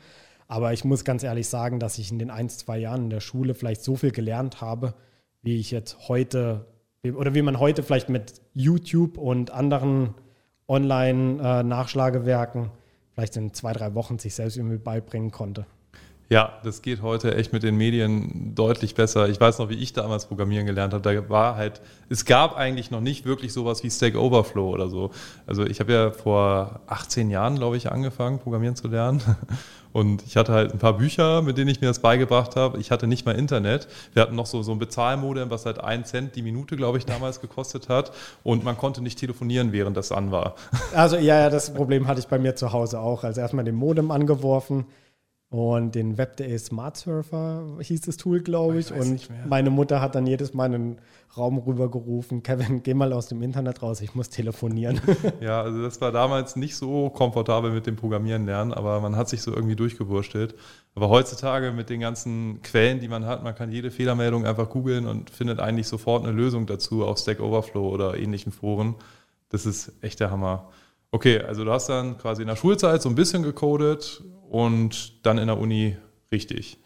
Aber 0.49 0.73
ich 0.73 0.85
muss 0.85 1.05
ganz 1.05 1.23
ehrlich 1.23 1.49
sagen, 1.49 1.79
dass 1.79 1.99
ich 1.99 2.11
in 2.11 2.19
den 2.19 2.31
ein, 2.31 2.49
zwei 2.49 2.77
Jahren 2.79 3.05
in 3.05 3.11
der 3.11 3.21
Schule 3.21 3.55
vielleicht 3.55 3.83
so 3.83 3.97
viel 3.97 4.11
gelernt 4.11 4.61
habe, 4.61 4.95
wie 5.43 5.57
ich 5.59 5.71
jetzt 5.71 6.09
heute 6.09 6.67
oder 7.05 7.35
wie 7.35 7.43
man 7.43 7.59
heute 7.59 7.83
vielleicht 7.83 8.09
mit 8.09 8.41
YouTube 8.55 9.17
und 9.17 9.51
anderen 9.51 10.15
Online-Nachschlagewerken 10.69 12.65
äh, 12.67 12.71
vielleicht 13.15 13.37
in 13.37 13.53
zwei, 13.55 13.73
drei 13.73 13.95
Wochen 13.95 14.19
sich 14.19 14.35
selbst 14.35 14.57
irgendwie 14.57 14.79
beibringen 14.79 15.31
konnte. 15.31 15.67
Ja, 16.33 16.61
das 16.63 16.81
geht 16.81 17.03
heute 17.03 17.35
echt 17.35 17.53
mit 17.53 17.65
den 17.65 17.77
Medien 17.77 18.55
deutlich 18.55 18.95
besser. 18.95 19.29
Ich 19.29 19.41
weiß 19.41 19.59
noch, 19.59 19.69
wie 19.69 19.75
ich 19.75 19.95
damals 19.95 20.27
Programmieren 20.27 20.65
gelernt 20.65 20.95
habe. 20.95 21.03
Da 21.03 21.29
war 21.29 21.57
halt, 21.57 21.81
es 22.09 22.25
gab 22.25 22.57
eigentlich 22.57 22.93
noch 22.93 23.01
nicht 23.01 23.25
wirklich 23.25 23.53
sowas 23.53 23.83
wie 23.83 23.91
Stack 23.91 24.15
Overflow 24.15 24.71
oder 24.71 24.89
so. 24.89 25.11
Also 25.49 25.67
ich 25.67 25.81
habe 25.81 25.93
ja 25.93 26.11
vor 26.13 26.83
18 26.87 27.31
Jahren, 27.31 27.57
glaube 27.57 27.77
ich, 27.77 27.91
angefangen, 27.91 28.39
Programmieren 28.39 28.77
zu 28.77 28.87
lernen. 28.87 29.21
Und 29.93 30.23
ich 30.25 30.37
hatte 30.37 30.53
halt 30.53 30.73
ein 30.73 30.79
paar 30.79 30.99
Bücher, 30.99 31.43
mit 31.43 31.59
denen 31.59 31.69
ich 31.69 31.81
mir 31.81 31.89
das 31.89 31.99
beigebracht 31.99 32.55
habe. 32.55 32.79
Ich 32.79 32.93
hatte 32.93 33.09
nicht 33.09 33.27
mal 33.27 33.35
Internet. 33.35 33.89
Wir 34.13 34.23
hatten 34.23 34.37
noch 34.37 34.47
so, 34.47 34.63
so 34.63 34.71
ein 34.71 34.79
Bezahlmodem, 34.79 35.51
was 35.51 35.67
halt 35.67 35.81
einen 35.81 36.05
Cent 36.05 36.37
die 36.37 36.43
Minute, 36.43 36.77
glaube 36.77 36.99
ich, 36.99 37.07
damals 37.07 37.41
gekostet 37.41 37.89
hat. 37.89 38.13
Und 38.45 38.63
man 38.63 38.79
konnte 38.79 39.03
nicht 39.03 39.19
telefonieren, 39.19 39.73
während 39.73 39.97
das 39.97 40.13
an 40.13 40.31
war. 40.31 40.55
Also 40.95 41.17
ja, 41.17 41.41
ja, 41.41 41.51
das 41.51 41.75
Problem 41.75 42.07
hatte 42.07 42.21
ich 42.21 42.29
bei 42.29 42.39
mir 42.39 42.55
zu 42.55 42.73
Hause 42.73 43.01
auch. 43.01 43.25
Also 43.25 43.41
erstmal 43.41 43.65
den 43.65 43.75
Modem 43.75 44.13
angeworfen 44.13 44.87
und 45.51 45.97
den 45.97 46.17
Web.de 46.17 46.57
Smart 46.59 46.97
Surfer 46.97 47.65
hieß 47.81 48.03
das 48.03 48.17
Tool, 48.17 48.41
glaube 48.41 48.79
ich. 48.79 48.93
ich 48.93 48.97
und 48.97 49.29
meine 49.49 49.71
Mutter 49.71 50.01
hat 50.01 50.15
dann 50.15 50.25
jedes 50.25 50.55
Mal 50.55 50.67
einen 50.67 51.01
Raum 51.37 51.59
rübergerufen, 51.59 52.45
Kevin, 52.45 52.85
geh 52.85 52.95
mal 52.95 53.13
aus 53.13 53.27
dem 53.27 53.43
Internet 53.43 53.83
raus, 53.83 54.01
ich 54.01 54.15
muss 54.15 54.29
telefonieren. 54.31 55.01
Ja, 55.41 55.63
also 55.63 55.83
das 55.83 56.01
war 56.01 56.13
damals 56.13 56.55
nicht 56.55 56.77
so 56.77 57.11
komfortabel 57.11 57.73
mit 57.73 57.87
dem 57.87 57.97
Programmieren 57.97 58.47
lernen, 58.47 58.73
aber 58.73 59.01
man 59.01 59.17
hat 59.17 59.29
sich 59.29 59.43
so 59.43 59.53
irgendwie 59.53 59.75
durchgewurschtelt. 59.75 60.55
Aber 60.95 61.09
heutzutage 61.09 61.73
mit 61.73 61.89
den 61.91 62.01
ganzen 62.01 62.63
Quellen, 62.63 63.01
die 63.01 63.09
man 63.09 63.27
hat, 63.27 63.43
man 63.43 63.55
kann 63.55 63.73
jede 63.73 63.91
Fehlermeldung 63.91 64.47
einfach 64.47 64.69
googeln 64.69 65.07
und 65.07 65.31
findet 65.31 65.59
eigentlich 65.59 65.89
sofort 65.89 66.25
eine 66.25 66.33
Lösung 66.33 66.67
dazu 66.67 67.05
auf 67.05 67.19
Stack 67.19 67.41
Overflow 67.41 67.89
oder 67.89 68.17
ähnlichen 68.17 68.53
Foren. 68.53 68.95
Das 69.49 69.67
ist 69.67 69.93
echt 70.01 70.21
der 70.21 70.31
Hammer. 70.31 70.69
Okay, 71.11 71.41
also 71.41 71.65
du 71.65 71.73
hast 71.73 71.89
dann 71.89 72.19
quasi 72.19 72.43
in 72.43 72.49
der 72.49 72.57
Schulzeit 72.57 73.03
so 73.03 73.09
ein 73.09 73.15
bisschen 73.17 73.43
gecodet 73.43 74.23
und 74.51 75.25
dann 75.25 75.39
in 75.39 75.47
der 75.47 75.59
Uni 75.59 75.97
richtig. 76.33 76.79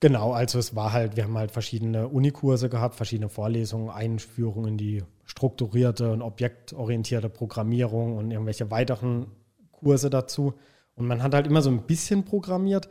Genau, 0.00 0.32
also 0.32 0.58
es 0.58 0.76
war 0.76 0.92
halt, 0.92 1.16
wir 1.16 1.24
haben 1.24 1.36
halt 1.36 1.50
verschiedene 1.50 2.08
Unikurse 2.08 2.68
gehabt, 2.68 2.94
verschiedene 2.94 3.28
Vorlesungen, 3.28 3.90
Einführung 3.90 4.66
in 4.66 4.76
die 4.76 5.02
strukturierte 5.24 6.12
und 6.12 6.22
objektorientierte 6.22 7.28
Programmierung 7.28 8.16
und 8.16 8.30
irgendwelche 8.30 8.70
weiteren 8.70 9.26
Kurse 9.72 10.10
dazu. 10.10 10.54
Und 10.94 11.06
man 11.06 11.22
hat 11.22 11.34
halt 11.34 11.46
immer 11.46 11.62
so 11.62 11.70
ein 11.70 11.82
bisschen 11.82 12.24
programmiert. 12.24 12.88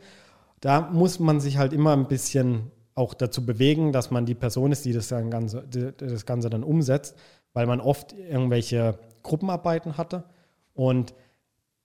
Da 0.60 0.82
muss 0.90 1.18
man 1.20 1.40
sich 1.40 1.56
halt 1.58 1.72
immer 1.72 1.92
ein 1.92 2.08
bisschen 2.08 2.70
auch 2.94 3.14
dazu 3.14 3.46
bewegen, 3.46 3.92
dass 3.92 4.10
man 4.10 4.26
die 4.26 4.34
Person 4.34 4.72
ist, 4.72 4.84
die 4.84 4.92
das, 4.92 5.08
dann 5.08 5.30
Ganze, 5.30 5.66
das 5.96 6.26
Ganze 6.26 6.50
dann 6.50 6.64
umsetzt, 6.64 7.16
weil 7.52 7.66
man 7.66 7.80
oft 7.80 8.12
irgendwelche 8.12 8.98
Gruppenarbeiten 9.22 9.96
hatte 9.96 10.24
und 10.74 11.14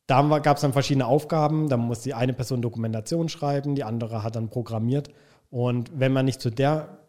da 0.08 0.40
gab 0.40 0.58
es 0.58 0.62
dann 0.62 0.74
verschiedene 0.74 1.08
Aufgaben. 1.08 1.70
Da 1.70 1.78
muss 1.78 2.02
die 2.02 2.14
eine 2.14 2.34
Person 2.34 2.62
Dokumentation 2.62 3.30
schreiben, 3.30 3.76
die 3.76 3.84
andere 3.84 4.24
hat 4.24 4.36
dann 4.36 4.50
programmiert. 4.50 5.10
Und 5.50 5.92
wenn 5.94 6.14
man 6.14 6.26
nicht 6.26 6.42
zu 6.42 6.50
der 6.50 7.00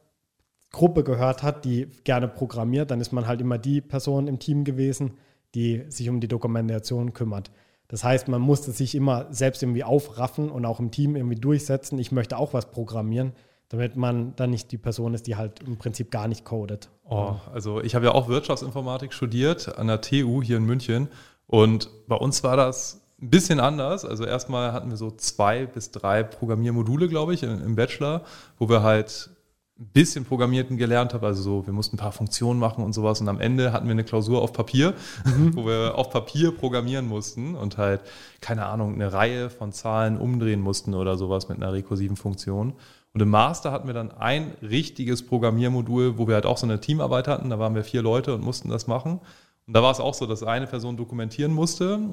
Gruppe 0.73 1.05
gehört 1.05 1.43
hat, 1.43 1.65
die 1.65 1.89
gerne 2.05 2.29
programmiert, 2.29 2.91
dann 2.91 3.01
ist 3.01 3.13
man 3.13 3.27
halt 3.27 3.41
immer 3.41 3.59
die 3.59 3.81
Person 3.81 4.29
im 4.29 4.39
Team 4.39 4.65
gewesen, 4.65 5.15
die 5.55 5.85
sich 5.89 6.09
um 6.09 6.21
die 6.21 6.29
Dokumentation 6.29 7.13
kümmert. 7.13 7.51
Das 7.89 8.03
heißt, 8.03 8.29
man 8.29 8.41
musste 8.41 8.73
sich 8.73 8.95
immer 8.95 9.27
selbst 9.31 9.63
irgendwie 9.63 9.85
aufraffen 9.85 10.51
und 10.51 10.67
auch 10.67 10.81
im 10.81 10.91
Team 10.91 11.17
irgendwie 11.17 11.37
durchsetzen. 11.37 11.99
Ich 11.99 12.11
möchte 12.13 12.37
auch 12.37 12.53
was 12.53 12.71
programmieren, 12.71 13.33
damit 13.69 13.97
man 13.97 14.35
dann 14.37 14.51
nicht 14.51 14.73
die 14.73 14.79
Person 14.79 15.15
ist, 15.15 15.27
die 15.27 15.37
halt 15.37 15.61
im 15.61 15.77
Prinzip 15.77 16.11
gar 16.11 16.27
nicht 16.27 16.45
codet. 16.45 16.91
Oh, 17.05 17.37
also 17.53 17.81
ich 17.81 17.95
habe 17.95 18.07
ja 18.07 18.13
auch 18.13 18.29
Wirtschaftsinformatik 18.29 19.13
studiert 19.13 19.79
an 19.79 19.87
der 19.87 20.01
TU 20.01 20.43
hier 20.43 20.57
in 20.57 20.65
München 20.65 21.09
und 21.47 21.91
bei 22.09 22.17
uns 22.17 22.43
war 22.43 22.57
das 22.57 23.03
ein 23.21 23.31
bisschen 23.31 23.61
anders. 23.61 24.05
Also 24.05 24.25
erstmal 24.25 24.73
hatten 24.73 24.91
wir 24.91 24.97
so 24.97 25.11
zwei 25.11 25.67
bis 25.67 25.91
drei 25.91 26.23
Programmiermodule, 26.23 27.09
glaube 27.09 27.35
ich, 27.35 27.43
im 27.43 27.77
Bachelor, 27.77 28.23
wo 28.59 28.69
wir 28.69 28.83
halt 28.83 29.31
ein 29.79 29.89
bisschen 29.89 30.25
Programmierten 30.25 30.77
gelernt 30.77 31.13
haben. 31.15 31.25
Also 31.25 31.43
so, 31.43 31.67
wir 31.67 31.73
mussten 31.73 31.97
ein 31.97 31.99
paar 31.99 32.13
Funktionen 32.13 32.59
machen 32.59 32.83
und 32.83 32.95
sowas. 32.95 33.21
Und 33.21 33.29
am 33.29 33.41
Ende 33.41 33.73
hatten 33.73 33.87
wir 33.87 33.93
eine 33.93 34.05
Klausur 34.05 34.43
auf 34.43 34.53
Papier, 34.53 34.95
mhm. 35.25 35.55
wo 35.57 35.67
wir 35.67 35.97
auf 35.97 36.11
Papier 36.11 36.51
programmieren 36.51 37.07
mussten 37.07 37.55
und 37.55 37.79
halt, 37.79 38.01
keine 38.41 38.67
Ahnung, 38.67 38.95
eine 38.95 39.13
Reihe 39.13 39.51
von 39.51 39.73
Zahlen 39.73 40.19
umdrehen 40.19 40.61
mussten 40.61 40.95
oder 40.95 41.17
sowas 41.17 41.49
mit 41.49 41.59
einer 41.59 41.73
rekursiven 41.73 42.17
Funktion. 42.17 42.75
Und 43.13 43.23
im 43.23 43.31
Master 43.31 43.73
hatten 43.73 43.87
wir 43.87 43.95
dann 43.95 44.11
ein 44.13 44.53
richtiges 44.61 45.25
Programmiermodul, 45.25 46.19
wo 46.19 46.27
wir 46.27 46.35
halt 46.35 46.45
auch 46.45 46.59
so 46.59 46.67
eine 46.67 46.81
Teamarbeit 46.81 47.29
hatten. 47.29 47.49
Da 47.49 47.59
waren 47.59 47.75
wir 47.75 47.85
vier 47.85 48.03
Leute 48.03 48.35
und 48.35 48.43
mussten 48.43 48.69
das 48.69 48.87
machen. 48.87 49.21
Und 49.67 49.75
da 49.75 49.83
war 49.83 49.91
es 49.91 50.01
auch 50.01 50.15
so, 50.15 50.27
dass 50.27 50.43
eine 50.43 50.67
Person 50.67 50.97
dokumentieren 50.97 51.53
musste. 51.53 52.13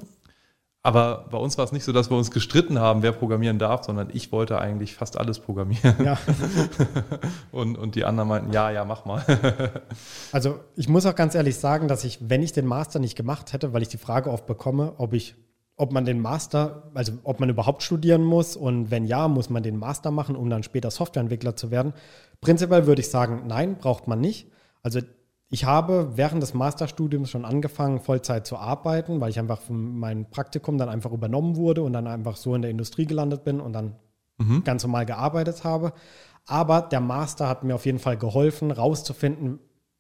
Aber 0.86 1.27
bei 1.31 1.38
uns 1.38 1.57
war 1.57 1.63
es 1.63 1.72
nicht 1.72 1.86
so, 1.86 1.93
dass 1.93 2.10
wir 2.12 2.17
uns 2.17 2.29
gestritten 2.29 2.77
haben, 2.77 3.03
wer 3.03 3.13
programmieren 3.13 3.57
darf, 3.57 3.86
sondern 3.86 4.10
ich 4.12 4.33
wollte 4.33 4.60
eigentlich 4.60 4.95
fast 4.95 5.17
alles 5.17 5.39
programmieren. 5.39 5.95
Ja. 6.03 6.17
und, 7.53 7.77
und 7.77 7.95
die 7.95 8.03
anderen 8.03 8.27
meinten, 8.27 8.51
ja, 8.51 8.69
ja, 8.69 8.83
mach 8.83 9.05
mal. 9.05 9.24
also 10.33 10.60
ich 10.75 10.89
muss 10.89 11.05
auch 11.05 11.15
ganz 11.15 11.36
ehrlich 11.36 11.55
sagen, 11.55 11.88
dass 11.88 12.03
ich, 12.03 12.29
wenn 12.29 12.43
ich 12.43 12.51
den 12.51 12.65
Master 12.65 13.00
nicht 13.00 13.15
gemacht 13.15 13.53
hätte, 13.53 13.72
weil 13.72 13.81
ich 13.81 13.88
die 13.88 13.98
Frage 13.98 14.29
oft 14.29 14.45
bekomme, 14.45 14.95
ob 14.98 15.13
ich, 15.13 15.36
ob 15.77 15.93
man 15.93 16.03
den 16.03 16.19
Master, 16.19 16.91
also 16.93 17.13
ob 17.24 17.39
man 17.39 17.48
überhaupt 17.48 17.81
studieren 17.81 18.25
muss 18.25 18.57
und 18.57 18.91
wenn 18.91 19.05
ja, 19.05 19.29
muss 19.29 19.50
man 19.50 19.63
den 19.63 19.77
Master 19.77 20.12
machen, 20.12 20.36
um 20.36 20.50
dann 20.50 20.63
später 20.63 20.91
Softwareentwickler 20.91 21.55
zu 21.55 21.72
werden. 21.72 21.93
Prinzipiell 22.41 22.88
würde 22.88 23.00
ich 23.00 23.10
sagen, 23.10 23.43
nein, 23.48 23.77
braucht 23.77 24.10
man 24.10 24.19
nicht. 24.19 24.51
Also 24.81 25.00
ich 25.53 25.65
habe 25.65 26.13
während 26.15 26.41
des 26.41 26.55
Masterstudiums 26.55 27.29
schon 27.29 27.45
angefangen, 27.45 28.00
Vollzeit 28.00 28.48
zu 28.48 28.57
arbeiten, 28.57 29.22
weil 29.22 29.29
ich 29.29 29.38
einfach 29.38 29.62
von 29.62 30.00
meinem 30.00 30.25
Praktikum 30.25 30.79
dann 30.79 30.89
einfach 30.89 31.12
übernommen 31.12 31.57
wurde 31.57 31.83
und 31.83 31.93
dann 31.93 32.07
einfach 32.07 32.38
so 32.38 32.55
in 32.55 32.63
der 32.63 32.72
Industrie 32.72 33.05
gelandet 33.05 33.43
bin 33.43 33.62
und 33.62 33.72
dann 33.72 33.93
mhm. 34.39 34.63
ganz 34.63 34.81
normal 34.81 35.05
gearbeitet 35.05 35.63
habe. 35.63 35.93
Aber 36.48 36.81
der 36.81 37.01
Master 37.01 37.48
hat 37.48 37.63
mir 37.63 37.75
auf 37.75 37.86
jeden 37.86 38.00
Fall 38.00 38.17
geholfen, 38.17 38.72
rauszufinden, 38.72 39.60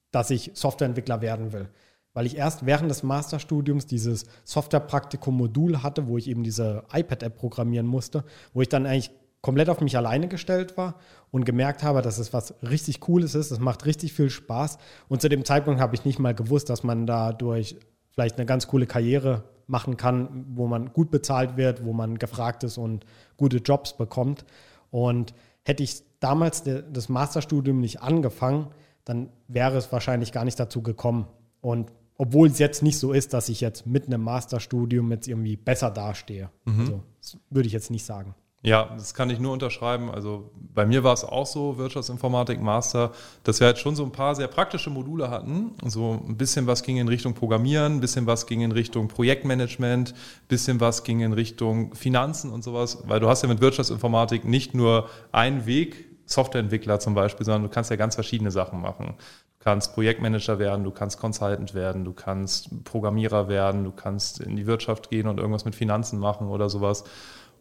dass 0.09 0.31
ich 0.31 0.49
Softwareentwickler 0.55 1.21
werden 1.21 1.53
will. 1.53 1.69
weil 2.15 2.25
ich 2.25 2.35
erst 2.35 2.65
während 2.65 2.89
des 2.89 3.03
Masterstudiums 3.03 3.85
dieses 3.85 4.25
Softwarepraktikum-Modul 4.45 5.83
hatte, 5.83 6.07
wo 6.07 6.17
ich 6.17 6.29
eben 6.29 6.43
diese 6.43 6.83
iPad-App 6.91 7.37
programmieren 7.37 7.85
musste, 7.85 8.23
wo 8.53 8.61
ich 8.61 8.69
dann 8.69 8.87
eigentlich 8.87 9.11
komplett 9.43 9.69
auf 9.69 9.81
mich 9.81 9.97
alleine 9.97 10.29
gestellt 10.29 10.77
war 10.77 10.95
und 11.29 11.45
gemerkt 11.45 11.83
habe, 11.83 12.01
dass 12.01 12.17
es 12.17 12.31
was 12.31 12.55
richtig 12.63 13.01
Cooles 13.01 13.35
ist. 13.35 13.51
Es 13.51 13.59
macht 13.59 13.85
richtig 13.85 14.13
viel 14.13 14.29
Spaß. 14.29 14.77
Und 15.09 15.21
zu 15.21 15.27
dem 15.27 15.43
Zeitpunkt 15.43 15.81
habe 15.81 15.93
ich 15.95 16.05
nicht 16.05 16.17
mal 16.17 16.33
gewusst, 16.33 16.69
dass 16.69 16.83
man 16.83 17.05
dadurch 17.05 17.75
vielleicht 18.09 18.37
eine 18.37 18.45
ganz 18.45 18.67
coole 18.67 18.87
Karriere 18.87 19.43
machen 19.67 19.97
kann, 19.97 20.45
wo 20.55 20.67
man 20.67 20.93
gut 20.93 21.11
bezahlt 21.11 21.57
wird, 21.57 21.83
wo 21.83 21.91
man 21.91 22.17
gefragt 22.17 22.63
ist 22.63 22.77
und 22.77 23.05
gute 23.35 23.57
Jobs 23.57 23.97
bekommt. 23.97 24.45
Und 24.91 25.33
hätte 25.63 25.83
ich 25.83 26.03
damals 26.21 26.63
das 26.63 27.09
Masterstudium 27.09 27.81
nicht 27.81 28.01
angefangen, 28.01 28.67
dann 29.03 29.29
wäre 29.49 29.75
es 29.77 29.91
wahrscheinlich 29.91 30.31
gar 30.31 30.45
nicht 30.45 30.59
dazu 30.59 30.81
gekommen. 30.81 31.27
Und 31.59 31.91
obwohl 32.17 32.47
es 32.47 32.59
jetzt 32.59 32.81
nicht 32.81 32.97
so 32.97 33.11
ist, 33.11 33.33
dass 33.33 33.49
ich 33.49 33.59
jetzt 33.59 33.85
mit 33.85 34.05
einem 34.05 34.21
Masterstudium 34.21 35.11
jetzt 35.11 35.27
irgendwie 35.27 35.57
besser 35.57 35.91
dastehe. 35.91 36.49
Mhm. 36.63 36.79
Also, 36.79 37.03
das 37.19 37.37
würde 37.49 37.67
ich 37.67 37.73
jetzt 37.73 37.91
nicht 37.91 38.05
sagen. 38.05 38.35
Ja, 38.65 38.91
das 38.95 39.13
kann 39.13 39.29
ich 39.29 39.39
nur 39.39 39.51
unterschreiben. 39.51 40.09
Also 40.09 40.49
bei 40.73 40.85
mir 40.85 41.03
war 41.03 41.13
es 41.13 41.25
auch 41.25 41.45
so, 41.45 41.77
Wirtschaftsinformatik 41.77 42.61
Master, 42.61 43.11
dass 43.43 43.59
wir 43.59 43.67
halt 43.67 43.77
schon 43.77 43.97
so 43.97 44.05
ein 44.05 44.13
paar 44.13 44.35
sehr 44.35 44.47
praktische 44.47 44.89
Module 44.89 45.29
hatten. 45.29 45.71
So 45.85 46.23
ein 46.25 46.37
bisschen 46.37 46.65
was 46.65 46.81
ging 46.81 46.95
in 46.95 47.09
Richtung 47.09 47.33
Programmieren, 47.33 47.95
ein 47.95 47.99
bisschen 47.99 48.25
was 48.25 48.45
ging 48.45 48.61
in 48.61 48.71
Richtung 48.71 49.09
Projektmanagement, 49.09 50.13
ein 50.13 50.47
bisschen 50.47 50.79
was 50.79 51.03
ging 51.03 51.19
in 51.19 51.33
Richtung 51.33 51.93
Finanzen 51.93 52.51
und 52.51 52.63
sowas. 52.63 53.03
Weil 53.05 53.19
du 53.19 53.27
hast 53.27 53.41
ja 53.41 53.49
mit 53.49 53.59
Wirtschaftsinformatik 53.59 54.45
nicht 54.45 54.73
nur 54.73 55.09
einen 55.33 55.65
Weg, 55.65 56.05
Softwareentwickler 56.25 57.01
zum 57.01 57.15
Beispiel, 57.15 57.45
sondern 57.45 57.63
du 57.63 57.69
kannst 57.69 57.89
ja 57.89 57.97
ganz 57.97 58.15
verschiedene 58.15 58.49
Sachen 58.49 58.79
machen. 58.79 59.15
Du 59.59 59.65
kannst 59.65 59.93
Projektmanager 59.93 60.57
werden, 60.57 60.85
du 60.85 60.91
kannst 60.91 61.19
Consultant 61.19 61.73
werden, 61.73 62.05
du 62.05 62.13
kannst 62.13 62.85
Programmierer 62.85 63.49
werden, 63.49 63.83
du 63.83 63.91
kannst 63.91 64.39
in 64.39 64.55
die 64.55 64.67
Wirtschaft 64.67 65.09
gehen 65.09 65.27
und 65.27 65.37
irgendwas 65.37 65.65
mit 65.65 65.75
Finanzen 65.75 66.17
machen 66.17 66.47
oder 66.47 66.69
sowas. 66.69 67.03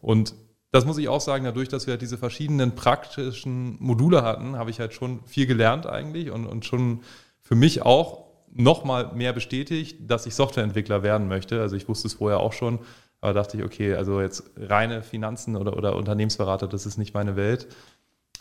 Und 0.01 0.33
das 0.73 0.85
muss 0.85 0.97
ich 0.97 1.07
auch 1.07 1.21
sagen, 1.21 1.45
dadurch, 1.45 1.69
dass 1.69 1.85
wir 1.85 1.91
halt 1.91 2.01
diese 2.01 2.17
verschiedenen 2.17 2.73
praktischen 2.73 3.77
Module 3.79 4.23
hatten, 4.23 4.57
habe 4.57 4.71
ich 4.71 4.79
halt 4.79 4.91
schon 4.91 5.23
viel 5.25 5.45
gelernt 5.45 5.85
eigentlich 5.85 6.31
und, 6.31 6.47
und 6.47 6.65
schon 6.65 7.01
für 7.41 7.53
mich 7.53 7.83
auch 7.83 8.25
nochmal 8.51 9.11
mehr 9.13 9.33
bestätigt, 9.33 9.97
dass 10.09 10.25
ich 10.25 10.33
Softwareentwickler 10.33 11.03
werden 11.03 11.27
möchte. 11.27 11.61
Also 11.61 11.75
ich 11.75 11.87
wusste 11.87 12.07
es 12.07 12.15
vorher 12.15 12.39
auch 12.39 12.53
schon, 12.53 12.79
aber 13.21 13.33
dachte 13.33 13.57
ich, 13.57 13.63
okay, 13.63 13.93
also 13.93 14.19
jetzt 14.19 14.49
reine 14.57 15.03
Finanzen 15.03 15.55
oder, 15.57 15.77
oder 15.77 15.95
Unternehmensberater, 15.95 16.67
das 16.67 16.87
ist 16.87 16.97
nicht 16.97 17.13
meine 17.13 17.35
Welt. 17.35 17.67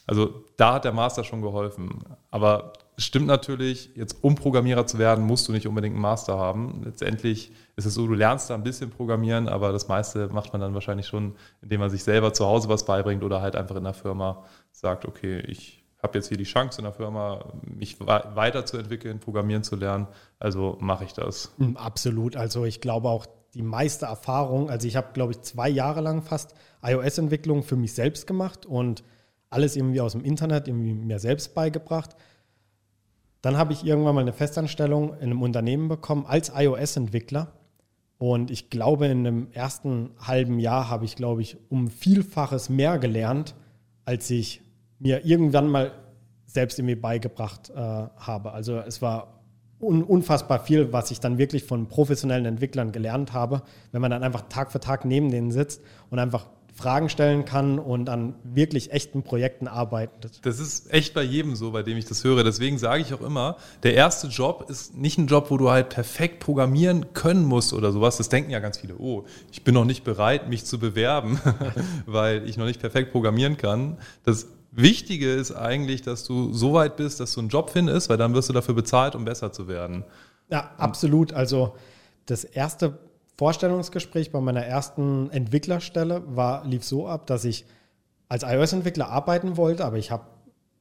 Also 0.06 0.44
da 0.56 0.74
hat 0.74 0.84
der 0.84 0.92
Master 0.92 1.24
schon 1.24 1.42
geholfen. 1.42 2.02
Aber 2.30 2.72
stimmt 2.98 3.26
natürlich, 3.26 3.90
jetzt 3.94 4.22
um 4.22 4.34
Programmierer 4.34 4.86
zu 4.86 4.98
werden, 4.98 5.24
musst 5.24 5.48
du 5.48 5.52
nicht 5.52 5.66
unbedingt 5.66 5.94
einen 5.94 6.02
Master 6.02 6.38
haben. 6.38 6.82
Letztendlich 6.84 7.52
ist 7.76 7.86
es 7.86 7.94
so, 7.94 8.06
du 8.06 8.14
lernst 8.14 8.50
da 8.50 8.54
ein 8.54 8.62
bisschen 8.62 8.90
Programmieren, 8.90 9.48
aber 9.48 9.72
das 9.72 9.88
meiste 9.88 10.28
macht 10.28 10.52
man 10.52 10.60
dann 10.60 10.74
wahrscheinlich 10.74 11.06
schon, 11.06 11.36
indem 11.62 11.80
man 11.80 11.90
sich 11.90 12.02
selber 12.02 12.32
zu 12.32 12.46
Hause 12.46 12.68
was 12.68 12.84
beibringt 12.84 13.22
oder 13.22 13.40
halt 13.40 13.56
einfach 13.56 13.76
in 13.76 13.84
der 13.84 13.94
Firma 13.94 14.44
sagt, 14.72 15.06
okay, 15.06 15.40
ich 15.40 15.84
habe 16.02 16.18
jetzt 16.18 16.28
hier 16.28 16.36
die 16.36 16.44
Chance 16.44 16.78
in 16.78 16.84
der 16.84 16.92
Firma, 16.92 17.52
mich 17.62 18.00
weiterzuentwickeln, 18.00 19.20
programmieren 19.20 19.62
zu 19.62 19.76
lernen, 19.76 20.08
also 20.40 20.76
mache 20.80 21.04
ich 21.04 21.12
das. 21.12 21.52
Hm, 21.58 21.76
absolut. 21.76 22.36
Also 22.36 22.64
ich 22.64 22.80
glaube 22.80 23.08
auch 23.08 23.26
die 23.54 23.62
meiste 23.62 24.06
Erfahrung, 24.06 24.68
also 24.68 24.88
ich 24.88 24.96
habe, 24.96 25.08
glaube 25.12 25.32
ich, 25.32 25.42
zwei 25.42 25.68
Jahre 25.68 26.00
lang 26.00 26.22
fast 26.22 26.54
iOS-Entwicklung 26.82 27.62
für 27.62 27.76
mich 27.76 27.94
selbst 27.94 28.26
gemacht 28.26 28.66
und 28.66 29.04
alles 29.52 29.76
irgendwie 29.76 30.00
aus 30.00 30.12
dem 30.12 30.24
Internet, 30.24 30.68
irgendwie 30.68 30.94
mir 30.94 31.18
selbst 31.18 31.54
beigebracht. 31.54 32.16
Dann 33.42 33.56
habe 33.56 33.72
ich 33.72 33.84
irgendwann 33.84 34.14
mal 34.14 34.20
eine 34.20 34.32
Festanstellung 34.32 35.14
in 35.14 35.24
einem 35.24 35.42
Unternehmen 35.42 35.88
bekommen 35.88 36.26
als 36.26 36.52
iOS-Entwickler. 36.54 37.52
Und 38.18 38.52
ich 38.52 38.70
glaube, 38.70 39.06
in 39.06 39.24
dem 39.24 39.50
ersten 39.52 40.10
halben 40.20 40.60
Jahr 40.60 40.88
habe 40.88 41.04
ich, 41.04 41.16
glaube 41.16 41.42
ich, 41.42 41.56
um 41.68 41.88
Vielfaches 41.90 42.68
mehr 42.68 42.98
gelernt, 42.98 43.56
als 44.04 44.30
ich 44.30 44.62
mir 45.00 45.24
irgendwann 45.24 45.66
mal 45.66 45.92
selbst 46.46 46.78
irgendwie 46.78 46.94
beigebracht 46.94 47.70
äh, 47.70 47.74
habe. 47.74 48.52
Also 48.52 48.78
es 48.78 49.02
war 49.02 49.40
un 49.80 50.04
unfassbar 50.04 50.60
viel, 50.60 50.92
was 50.92 51.10
ich 51.10 51.18
dann 51.18 51.38
wirklich 51.38 51.64
von 51.64 51.88
professionellen 51.88 52.46
Entwicklern 52.46 52.92
gelernt 52.92 53.32
habe, 53.32 53.62
wenn 53.90 54.00
man 54.00 54.12
dann 54.12 54.22
einfach 54.22 54.42
Tag 54.48 54.70
für 54.70 54.78
Tag 54.78 55.04
neben 55.04 55.30
denen 55.30 55.50
sitzt 55.50 55.82
und 56.08 56.20
einfach 56.20 56.46
Fragen 56.74 57.08
stellen 57.08 57.44
kann 57.44 57.78
und 57.78 58.08
an 58.08 58.34
wirklich 58.44 58.92
echten 58.92 59.22
Projekten 59.22 59.68
arbeitet. 59.68 60.40
Das 60.42 60.58
ist 60.58 60.92
echt 60.92 61.12
bei 61.12 61.22
jedem 61.22 61.54
so, 61.54 61.72
bei 61.72 61.82
dem 61.82 61.98
ich 61.98 62.06
das 62.06 62.24
höre. 62.24 62.44
Deswegen 62.44 62.78
sage 62.78 63.02
ich 63.02 63.12
auch 63.12 63.20
immer, 63.20 63.56
der 63.82 63.94
erste 63.94 64.28
Job 64.28 64.66
ist 64.68 64.96
nicht 64.96 65.18
ein 65.18 65.26
Job, 65.26 65.50
wo 65.50 65.58
du 65.58 65.70
halt 65.70 65.90
perfekt 65.90 66.40
programmieren 66.40 67.12
können 67.12 67.44
musst 67.44 67.74
oder 67.74 67.92
sowas. 67.92 68.16
Das 68.16 68.30
denken 68.30 68.50
ja 68.50 68.58
ganz 68.58 68.78
viele. 68.78 68.96
Oh, 68.96 69.24
ich 69.50 69.64
bin 69.64 69.74
noch 69.74 69.84
nicht 69.84 70.02
bereit, 70.02 70.48
mich 70.48 70.64
zu 70.64 70.78
bewerben, 70.78 71.38
weil 72.06 72.48
ich 72.48 72.56
noch 72.56 72.66
nicht 72.66 72.80
perfekt 72.80 73.12
programmieren 73.12 73.58
kann. 73.58 73.98
Das 74.24 74.46
Wichtige 74.70 75.30
ist 75.34 75.52
eigentlich, 75.52 76.00
dass 76.00 76.24
du 76.24 76.54
so 76.54 76.72
weit 76.72 76.96
bist, 76.96 77.20
dass 77.20 77.34
du 77.34 77.40
einen 77.40 77.50
Job 77.50 77.68
findest, 77.70 78.08
weil 78.08 78.16
dann 78.16 78.32
wirst 78.34 78.48
du 78.48 78.54
dafür 78.54 78.74
bezahlt, 78.74 79.14
um 79.14 79.26
besser 79.26 79.52
zu 79.52 79.68
werden. 79.68 80.04
Ja, 80.48 80.70
absolut. 80.78 81.34
Also 81.34 81.74
das 82.24 82.44
erste 82.44 82.98
Vorstellungsgespräch 83.38 84.30
bei 84.30 84.40
meiner 84.40 84.64
ersten 84.64 85.30
Entwicklerstelle 85.30 86.22
war, 86.26 86.64
lief 86.66 86.84
so 86.84 87.08
ab, 87.08 87.26
dass 87.26 87.44
ich 87.44 87.64
als 88.28 88.44
iOS-Entwickler 88.44 89.08
arbeiten 89.08 89.56
wollte, 89.56 89.84
aber 89.84 89.98
ich 89.98 90.10
habe 90.10 90.24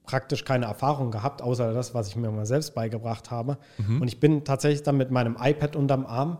praktisch 0.04 0.44
keine 0.44 0.66
Erfahrung 0.66 1.10
gehabt, 1.10 1.42
außer 1.42 1.72
das, 1.72 1.94
was 1.94 2.08
ich 2.08 2.16
mir 2.16 2.30
mal 2.30 2.46
selbst 2.46 2.74
beigebracht 2.74 3.30
habe. 3.30 3.58
Mhm. 3.78 4.02
Und 4.02 4.08
ich 4.08 4.20
bin 4.20 4.44
tatsächlich 4.44 4.82
dann 4.82 4.96
mit 4.96 5.10
meinem 5.10 5.36
iPad 5.40 5.76
unterm 5.76 6.06
Arm 6.06 6.38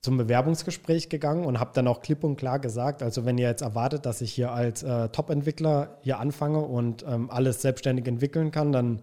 zum 0.00 0.18
Bewerbungsgespräch 0.18 1.08
gegangen 1.08 1.46
und 1.46 1.58
habe 1.58 1.70
dann 1.72 1.88
auch 1.88 2.02
klipp 2.02 2.24
und 2.24 2.36
klar 2.36 2.58
gesagt, 2.58 3.02
also 3.02 3.24
wenn 3.24 3.38
ihr 3.38 3.48
jetzt 3.48 3.62
erwartet, 3.62 4.04
dass 4.04 4.20
ich 4.20 4.32
hier 4.32 4.52
als 4.52 4.82
äh, 4.82 5.08
Top-Entwickler 5.08 5.96
hier 6.02 6.18
anfange 6.20 6.60
und 6.60 7.04
ähm, 7.08 7.30
alles 7.30 7.62
selbstständig 7.62 8.06
entwickeln 8.06 8.50
kann, 8.50 8.70
dann 8.70 9.00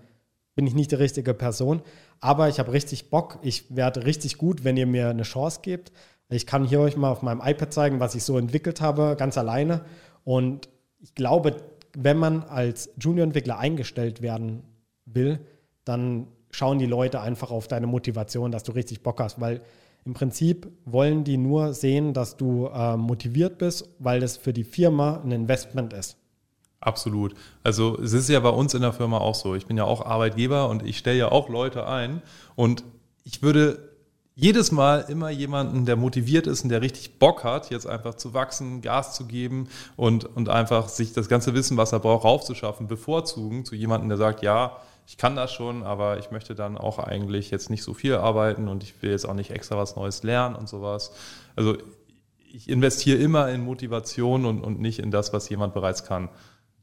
bin 0.53 0.67
ich 0.67 0.75
nicht 0.75 0.91
die 0.91 0.95
richtige 0.95 1.33
Person. 1.33 1.81
Aber 2.19 2.49
ich 2.49 2.59
habe 2.59 2.71
richtig 2.71 3.09
Bock, 3.09 3.39
ich 3.41 3.75
werde 3.75 4.05
richtig 4.05 4.37
gut, 4.37 4.63
wenn 4.63 4.77
ihr 4.77 4.85
mir 4.85 5.09
eine 5.09 5.23
Chance 5.23 5.61
gebt. 5.63 5.91
Ich 6.31 6.47
kann 6.47 6.63
hier 6.63 6.79
euch 6.79 6.95
mal 6.95 7.11
auf 7.11 7.21
meinem 7.21 7.41
iPad 7.43 7.73
zeigen, 7.73 7.99
was 7.99 8.15
ich 8.15 8.23
so 8.23 8.37
entwickelt 8.37 8.81
habe, 8.81 9.15
ganz 9.17 9.37
alleine. 9.37 9.81
Und 10.23 10.69
ich 11.01 11.13
glaube, 11.13 11.57
wenn 11.95 12.17
man 12.17 12.43
als 12.43 12.89
Junior-Entwickler 12.97 13.57
eingestellt 13.57 14.21
werden 14.21 14.63
will, 15.05 15.39
dann 15.83 16.27
schauen 16.51 16.79
die 16.79 16.85
Leute 16.85 17.21
einfach 17.21 17.51
auf 17.51 17.67
deine 17.67 17.87
Motivation, 17.87 18.51
dass 18.51 18.63
du 18.63 18.71
richtig 18.71 19.03
Bock 19.03 19.19
hast, 19.19 19.41
weil 19.41 19.61
im 20.05 20.13
Prinzip 20.13 20.67
wollen 20.85 21.23
die 21.23 21.37
nur 21.37 21.73
sehen, 21.73 22.13
dass 22.13 22.37
du 22.37 22.67
äh, 22.67 22.97
motiviert 22.97 23.57
bist, 23.57 23.89
weil 23.99 24.19
das 24.19 24.37
für 24.37 24.53
die 24.53 24.63
Firma 24.63 25.21
ein 25.23 25.31
Investment 25.31 25.93
ist. 25.93 26.17
Absolut. 26.79 27.35
Also 27.63 27.99
es 27.99 28.13
ist 28.13 28.27
ja 28.29 28.39
bei 28.39 28.49
uns 28.49 28.73
in 28.73 28.81
der 28.81 28.93
Firma 28.93 29.19
auch 29.19 29.35
so. 29.35 29.53
Ich 29.53 29.67
bin 29.67 29.77
ja 29.77 29.83
auch 29.83 30.03
Arbeitgeber 30.03 30.69
und 30.69 30.83
ich 30.83 30.97
stelle 30.97 31.19
ja 31.19 31.31
auch 31.31 31.49
Leute 31.49 31.87
ein 31.87 32.23
und 32.55 32.83
ich 33.23 33.43
würde 33.43 33.90
jedes 34.41 34.71
Mal 34.71 35.05
immer 35.07 35.29
jemanden, 35.29 35.85
der 35.85 35.95
motiviert 35.95 36.47
ist 36.47 36.63
und 36.63 36.69
der 36.69 36.81
richtig 36.81 37.19
Bock 37.19 37.43
hat, 37.43 37.69
jetzt 37.69 37.85
einfach 37.85 38.15
zu 38.15 38.33
wachsen, 38.33 38.81
Gas 38.81 39.13
zu 39.13 39.25
geben 39.27 39.69
und, 39.95 40.25
und 40.25 40.49
einfach 40.49 40.89
sich 40.89 41.13
das 41.13 41.29
ganze 41.29 41.53
Wissen, 41.53 41.77
was 41.77 41.91
er 41.91 41.99
braucht, 41.99 42.25
raufzuschaffen, 42.25 42.87
bevorzugen 42.87 43.65
zu 43.65 43.75
jemandem, 43.75 44.09
der 44.09 44.17
sagt, 44.17 44.41
ja, 44.41 44.77
ich 45.05 45.17
kann 45.17 45.35
das 45.35 45.53
schon, 45.53 45.83
aber 45.83 46.17
ich 46.17 46.31
möchte 46.31 46.55
dann 46.55 46.75
auch 46.75 46.97
eigentlich 46.97 47.51
jetzt 47.51 47.69
nicht 47.69 47.83
so 47.83 47.93
viel 47.93 48.15
arbeiten 48.15 48.67
und 48.67 48.81
ich 48.81 48.99
will 49.03 49.11
jetzt 49.11 49.25
auch 49.25 49.35
nicht 49.35 49.51
extra 49.51 49.77
was 49.77 49.95
Neues 49.95 50.23
lernen 50.23 50.55
und 50.55 50.67
sowas. 50.67 51.11
Also 51.55 51.77
ich 52.51 52.67
investiere 52.67 53.19
immer 53.19 53.47
in 53.51 53.61
Motivation 53.61 54.45
und, 54.45 54.61
und 54.61 54.79
nicht 54.79 54.97
in 54.97 55.11
das, 55.11 55.33
was 55.33 55.49
jemand 55.49 55.75
bereits 55.75 56.03
kann. 56.03 56.29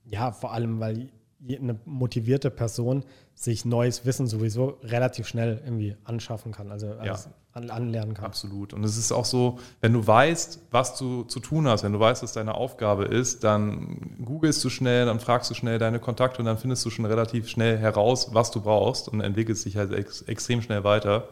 Ja, 0.04 0.30
vor 0.30 0.52
allem, 0.52 0.78
weil 0.78 1.10
eine 1.46 1.78
motivierte 1.84 2.50
Person 2.50 3.04
sich 3.34 3.64
neues 3.64 4.04
Wissen 4.04 4.26
sowieso 4.26 4.78
relativ 4.82 5.28
schnell 5.28 5.60
irgendwie 5.64 5.96
anschaffen 6.04 6.50
kann, 6.50 6.72
also 6.72 6.94
ja. 7.04 7.16
anlernen 7.52 8.14
kann. 8.14 8.24
Absolut. 8.24 8.72
Und 8.72 8.82
es 8.82 8.98
ist 8.98 9.12
auch 9.12 9.24
so, 9.24 9.58
wenn 9.80 9.92
du 9.92 10.04
weißt, 10.04 10.66
was 10.72 10.96
du 10.98 11.22
zu 11.22 11.38
tun 11.38 11.68
hast, 11.68 11.84
wenn 11.84 11.92
du 11.92 12.00
weißt, 12.00 12.24
was 12.24 12.32
deine 12.32 12.54
Aufgabe 12.54 13.04
ist, 13.04 13.44
dann 13.44 14.16
googelst 14.24 14.64
du 14.64 14.70
schnell, 14.70 15.06
dann 15.06 15.20
fragst 15.20 15.50
du 15.50 15.54
schnell 15.54 15.78
deine 15.78 16.00
Kontakte 16.00 16.40
und 16.40 16.46
dann 16.46 16.58
findest 16.58 16.84
du 16.84 16.90
schon 16.90 17.04
relativ 17.04 17.48
schnell 17.48 17.78
heraus, 17.78 18.34
was 18.34 18.50
du 18.50 18.60
brauchst 18.60 19.08
und 19.08 19.20
entwickelst 19.20 19.64
dich 19.64 19.76
halt 19.76 19.92
ex 19.92 20.22
extrem 20.22 20.60
schnell 20.60 20.82
weiter. 20.82 21.28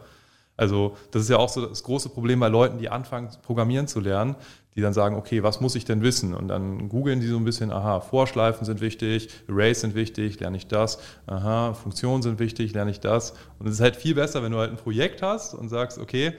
Also 0.55 0.95
das 1.11 1.23
ist 1.23 1.29
ja 1.29 1.37
auch 1.37 1.49
so 1.49 1.65
das 1.65 1.83
große 1.83 2.09
Problem 2.09 2.39
bei 2.39 2.47
Leuten, 2.47 2.79
die 2.79 2.89
anfangen, 2.89 3.29
programmieren 3.43 3.87
zu 3.87 3.99
lernen 3.99 4.35
die 4.77 4.81
dann 4.81 4.93
sagen, 4.93 5.15
okay, 5.15 5.41
was 5.41 5.59
muss 5.59 5.73
ich 5.73 5.85
denn 5.85 6.03
wissen? 6.03 6.35
Und 6.35 6.49
dann 6.49 6.87
googeln 6.87 7.19
die 7.19 7.25
so 7.25 7.37
ein 7.37 7.43
bisschen, 7.43 7.71
aha, 7.71 7.99
Vorschleifen 7.99 8.63
sind 8.63 8.79
wichtig, 8.79 9.29
Arrays 9.49 9.81
sind 9.81 9.95
wichtig, 9.95 10.39
lerne 10.39 10.55
ich 10.55 10.67
das, 10.67 10.99
aha, 11.25 11.73
Funktionen 11.73 12.21
sind 12.21 12.37
wichtig, 12.37 12.73
lerne 12.75 12.91
ich 12.91 12.99
das. 12.99 13.33
Und 13.57 13.65
es 13.65 13.73
ist 13.73 13.81
halt 13.81 13.95
viel 13.95 14.13
besser, 14.13 14.43
wenn 14.43 14.51
du 14.51 14.59
halt 14.59 14.69
ein 14.69 14.77
Projekt 14.77 15.23
hast 15.23 15.55
und 15.55 15.69
sagst, 15.69 15.97
okay, 15.97 16.33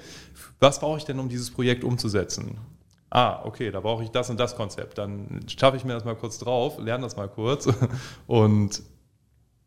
was 0.60 0.78
brauche 0.78 0.98
ich 0.98 1.04
denn, 1.04 1.18
um 1.18 1.28
dieses 1.28 1.50
Projekt 1.50 1.82
umzusetzen? 1.82 2.58
Ah, 3.10 3.40
okay, 3.44 3.72
da 3.72 3.80
brauche 3.80 4.04
ich 4.04 4.10
das 4.10 4.30
und 4.30 4.38
das 4.38 4.54
Konzept. 4.54 4.98
Dann 4.98 5.40
schaffe 5.48 5.76
ich 5.76 5.84
mir 5.84 5.94
das 5.94 6.04
mal 6.04 6.14
kurz 6.14 6.38
drauf, 6.38 6.78
lerne 6.78 7.02
das 7.02 7.16
mal 7.16 7.28
kurz 7.28 7.68
und 8.28 8.82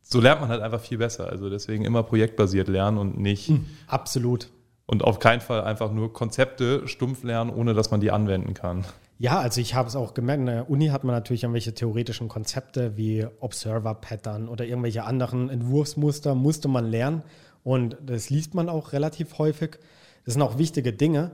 so 0.02 0.22
lernt 0.22 0.40
man 0.40 0.50
halt 0.50 0.62
einfach 0.62 0.80
viel 0.80 0.98
besser. 0.98 1.28
Also 1.28 1.50
deswegen 1.50 1.84
immer 1.84 2.04
projektbasiert 2.04 2.70
lernen 2.70 2.98
und 2.98 3.20
nicht. 3.20 3.52
Absolut. 3.88 4.48
Und 4.86 5.04
auf 5.04 5.20
keinen 5.20 5.42
Fall 5.42 5.64
einfach 5.64 5.92
nur 5.92 6.12
Konzepte 6.12 6.88
stumpf 6.88 7.24
lernen, 7.24 7.50
ohne 7.50 7.74
dass 7.74 7.92
man 7.92 8.02
die 8.02 8.12
anwenden 8.12 8.54
kann. 8.54 8.84
Ja, 9.20 9.40
also 9.40 9.62
ich 9.62 9.76
habe 9.76 9.88
es 9.88 9.96
auch 9.96 10.14
gemerkt, 10.16 10.40
in 10.40 10.46
der 10.48 10.70
Uni 10.70 10.88
hat 10.88 11.04
man 11.04 11.14
natürlich 11.16 11.44
irgendwelche 11.44 11.74
theoretischen 11.74 12.28
Konzepte 12.28 12.98
wie 12.98 13.26
Observer-Pattern 13.40 14.50
oder 14.50 14.66
irgendwelche 14.66 15.04
anderen 15.04 15.50
Entwurfsmuster, 15.50 16.34
musste 16.34 16.68
man 16.68 16.86
lernen. 16.86 17.24
Und 17.64 17.98
das 18.04 18.32
liest 18.32 18.56
man 18.56 18.68
auch 18.68 18.94
relativ 18.94 19.38
häufig. 19.38 19.78
Das 20.26 20.34
sind 20.34 20.42
auch 20.42 20.58
wichtige 20.58 20.92
Dinge. 20.92 21.32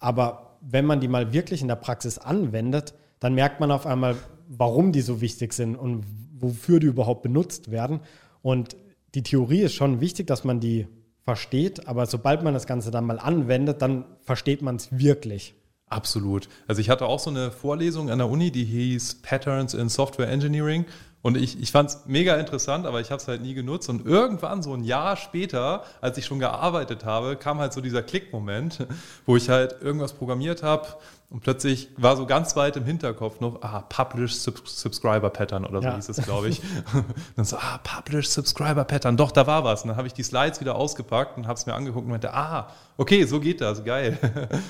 Aber 0.00 0.56
wenn 0.60 0.84
man 0.84 1.00
die 1.00 1.08
mal 1.08 1.32
wirklich 1.32 1.62
in 1.62 1.68
der 1.68 1.76
Praxis 1.76 2.18
anwendet, 2.18 2.94
dann 3.20 3.34
merkt 3.34 3.60
man 3.60 3.70
auf 3.70 3.86
einmal, 3.86 4.16
warum 4.48 4.92
die 4.92 5.00
so 5.00 5.20
wichtig 5.20 5.52
sind 5.52 5.76
und 5.76 6.04
wofür 6.38 6.80
die 6.80 6.88
überhaupt 6.88 7.22
benutzt 7.22 7.70
werden. 7.70 8.00
Und 8.42 8.76
die 9.14 9.22
Theorie 9.22 9.62
ist 9.62 9.74
schon 9.74 10.00
wichtig, 10.00 10.26
dass 10.26 10.44
man 10.44 10.60
die 10.60 10.86
versteht, 11.28 11.86
aber 11.86 12.06
sobald 12.06 12.42
man 12.42 12.54
das 12.54 12.66
Ganze 12.66 12.90
dann 12.90 13.04
mal 13.04 13.18
anwendet, 13.18 13.82
dann 13.82 14.06
versteht 14.22 14.62
man 14.62 14.76
es 14.76 14.88
wirklich. 14.98 15.54
Absolut. 15.90 16.48
Also 16.66 16.80
ich 16.80 16.88
hatte 16.88 17.04
auch 17.04 17.18
so 17.18 17.28
eine 17.28 17.50
Vorlesung 17.50 18.08
an 18.08 18.16
der 18.16 18.30
Uni, 18.30 18.50
die 18.50 18.64
hieß 18.64 19.16
Patterns 19.20 19.74
in 19.74 19.90
Software 19.90 20.30
Engineering. 20.30 20.86
Und 21.28 21.36
ich, 21.36 21.60
ich 21.60 21.72
fand 21.72 21.90
es 21.90 22.06
mega 22.06 22.36
interessant, 22.36 22.86
aber 22.86 23.02
ich 23.02 23.10
habe 23.10 23.20
es 23.20 23.28
halt 23.28 23.42
nie 23.42 23.52
genutzt. 23.52 23.90
Und 23.90 24.06
irgendwann, 24.06 24.62
so 24.62 24.72
ein 24.72 24.82
Jahr 24.82 25.14
später, 25.14 25.84
als 26.00 26.16
ich 26.16 26.24
schon 26.24 26.38
gearbeitet 26.38 27.04
habe, 27.04 27.36
kam 27.36 27.58
halt 27.58 27.74
so 27.74 27.82
dieser 27.82 28.02
Klickmoment, 28.02 28.86
wo 29.26 29.36
ich 29.36 29.50
halt 29.50 29.76
irgendwas 29.82 30.14
programmiert 30.14 30.62
habe 30.62 30.86
und 31.28 31.40
plötzlich 31.40 31.90
war 31.98 32.16
so 32.16 32.24
ganz 32.24 32.56
weit 32.56 32.78
im 32.78 32.86
Hinterkopf 32.86 33.40
noch, 33.40 33.60
ah, 33.60 33.82
Publish 33.82 34.36
Subscriber 34.36 35.28
Pattern 35.28 35.66
oder 35.66 35.82
so 35.82 35.88
ja. 35.88 35.96
hieß 35.96 36.08
es, 36.08 36.16
glaube 36.24 36.48
ich. 36.48 36.62
dann 37.36 37.44
so, 37.44 37.58
ah, 37.58 37.78
Publish 37.84 38.30
Subscriber 38.30 38.84
Pattern, 38.84 39.18
doch, 39.18 39.30
da 39.30 39.46
war 39.46 39.62
was. 39.64 39.82
Und 39.82 39.88
dann 39.88 39.98
habe 39.98 40.06
ich 40.06 40.14
die 40.14 40.22
Slides 40.22 40.60
wieder 40.60 40.76
ausgepackt 40.76 41.36
und 41.36 41.46
habe 41.46 41.58
es 41.58 41.66
mir 41.66 41.74
angeguckt 41.74 42.06
und 42.06 42.10
meinte, 42.10 42.32
ah, 42.32 42.70
okay, 42.96 43.24
so 43.24 43.38
geht 43.38 43.60
das, 43.60 43.84
geil. 43.84 44.16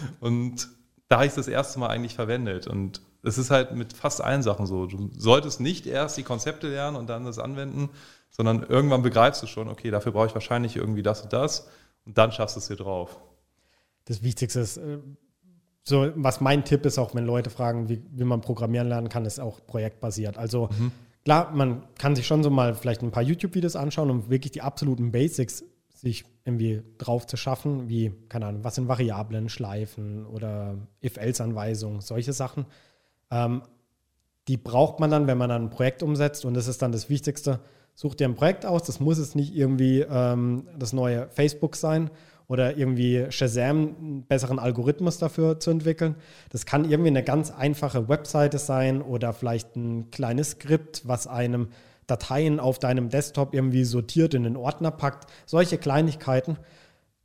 und 0.21 0.69
da 1.07 1.17
habe 1.17 1.27
ich 1.27 1.31
es 1.31 1.37
das 1.37 1.47
erste 1.47 1.79
Mal 1.79 1.91
eigentlich 1.91 2.17
verwendet. 2.17 2.67
Und 2.67 3.00
es 3.23 3.39
ist 3.39 3.51
halt 3.51 3.75
mit 3.75 3.93
fast 3.93 4.23
allen 4.23 4.43
Sachen 4.43 4.67
so. 4.67 4.87
Du 4.87 5.11
solltest 5.17 5.61
nicht 5.61 5.87
erst 5.87 6.17
die 6.17 6.23
Konzepte 6.23 6.69
lernen 6.69 6.97
und 6.97 7.09
dann 7.09 7.25
das 7.25 7.39
anwenden, 7.39 7.91
sondern 8.31 8.63
irgendwann 8.63 9.03
begreifst 9.03 9.43
du 9.43 9.47
schon, 9.47 9.69
okay, 9.69 9.91
dafür 9.91 10.13
brauche 10.13 10.27
ich 10.27 10.35
wahrscheinlich 10.35 10.77
irgendwie 10.77 11.03
das 11.03 11.23
und 11.23 11.33
das 11.33 11.69
und 12.05 12.17
dann 12.19 12.33
schaffst 12.33 12.57
du 12.57 12.61
es 12.61 12.69
hier 12.69 12.77
drauf. 12.77 13.21
Das 14.05 14.23
Wichtigste 14.23 14.61
ist, 14.61 14.77
äh, 14.77 14.99
so 15.83 16.13
was 16.17 16.41
mein 16.41 16.65
Tipp 16.65 16.87
ist, 16.87 16.99
auch 16.99 17.15
wenn 17.15 17.25
Leute 17.25 17.51
fragen, 17.51 17.89
wie, 17.89 18.03
wie 18.11 18.25
man 18.25 18.41
programmieren 18.41 18.89
lernen 18.89 19.09
kann, 19.09 19.25
ist 19.25 19.41
auch 19.41 19.67
projektbasiert. 19.67 20.37
Also 20.39 20.69
mhm. 20.79 20.93
klar, 21.25 21.51
man 21.53 21.83
kann 21.97 22.15
sich 22.15 22.27
schon 22.27 22.43
so 22.43 22.51
mal 22.51 22.75
vielleicht 22.75 23.03
ein 23.03 23.11
paar 23.11 23.23
YouTube-Videos 23.23 23.75
anschauen, 23.75 24.11
um 24.11 24.31
wirklich 24.31 24.53
die 24.53 24.63
absoluten 24.63 25.11
Basics 25.11 25.65
sich 25.93 26.25
irgendwie 26.45 26.83
drauf 26.99 27.27
zu 27.27 27.37
schaffen, 27.37 27.89
wie, 27.89 28.13
keine 28.29 28.47
Ahnung, 28.47 28.65
was 28.65 28.77
sind 28.77 28.87
Variablen, 28.87 29.49
Schleifen 29.49 30.27
oder 30.27 30.77
If-Else-Anweisungen, 31.03 32.01
solche 32.01 32.33
Sachen. 32.33 32.67
Ähm, 33.30 33.62
die 34.49 34.56
braucht 34.56 34.99
man 34.99 35.11
dann, 35.11 35.26
wenn 35.26 35.38
man 35.38 35.50
dann 35.50 35.64
ein 35.66 35.70
Projekt 35.70 36.02
umsetzt 36.02 36.44
und 36.44 36.54
das 36.54 36.68
ist 36.68 36.80
dann 36.82 36.92
das 36.92 37.11
Wichtigste. 37.11 37.61
Such 37.94 38.14
dir 38.14 38.28
ein 38.28 38.35
Projekt 38.35 38.64
aus, 38.64 38.85
das 38.85 39.00
muss 39.00 39.18
jetzt 39.18 39.37
nicht 39.37 39.54
irgendwie 39.54 40.00
ähm, 40.00 40.68
das 40.78 40.92
neue 40.92 41.28
Facebook 41.30 41.76
sein 41.76 42.11
oder 42.47 42.78
irgendwie 42.78 43.26
Shazam 43.30 43.97
einen 44.00 44.23
besseren 44.25 44.58
Algorithmus 44.58 45.18
dafür 45.18 45.61
zu 45.61 45.70
entwickeln. 45.70 46.14
Das 46.50 46.64
kann 46.64 46.88
irgendwie 46.88 47.11
eine 47.11 47.23
ganz 47.23 47.50
einfache 47.50 48.08
Webseite 48.08 48.58
sein 48.58 49.02
oder 49.02 49.35
vielleicht 49.35 49.76
ein 49.76 50.11
kleines 50.11 50.52
Skript, 50.52 51.02
was 51.06 51.26
einem 51.26 51.68
Dateien 52.06 52.58
auf 52.58 52.78
deinem 52.78 53.11
Desktop 53.11 53.54
irgendwie 53.54 53.85
sortiert 53.85 54.32
in 54.32 54.44
den 54.44 54.56
Ordner 54.56 54.90
packt. 54.90 55.30
Solche 55.44 55.76
Kleinigkeiten, 55.76 56.56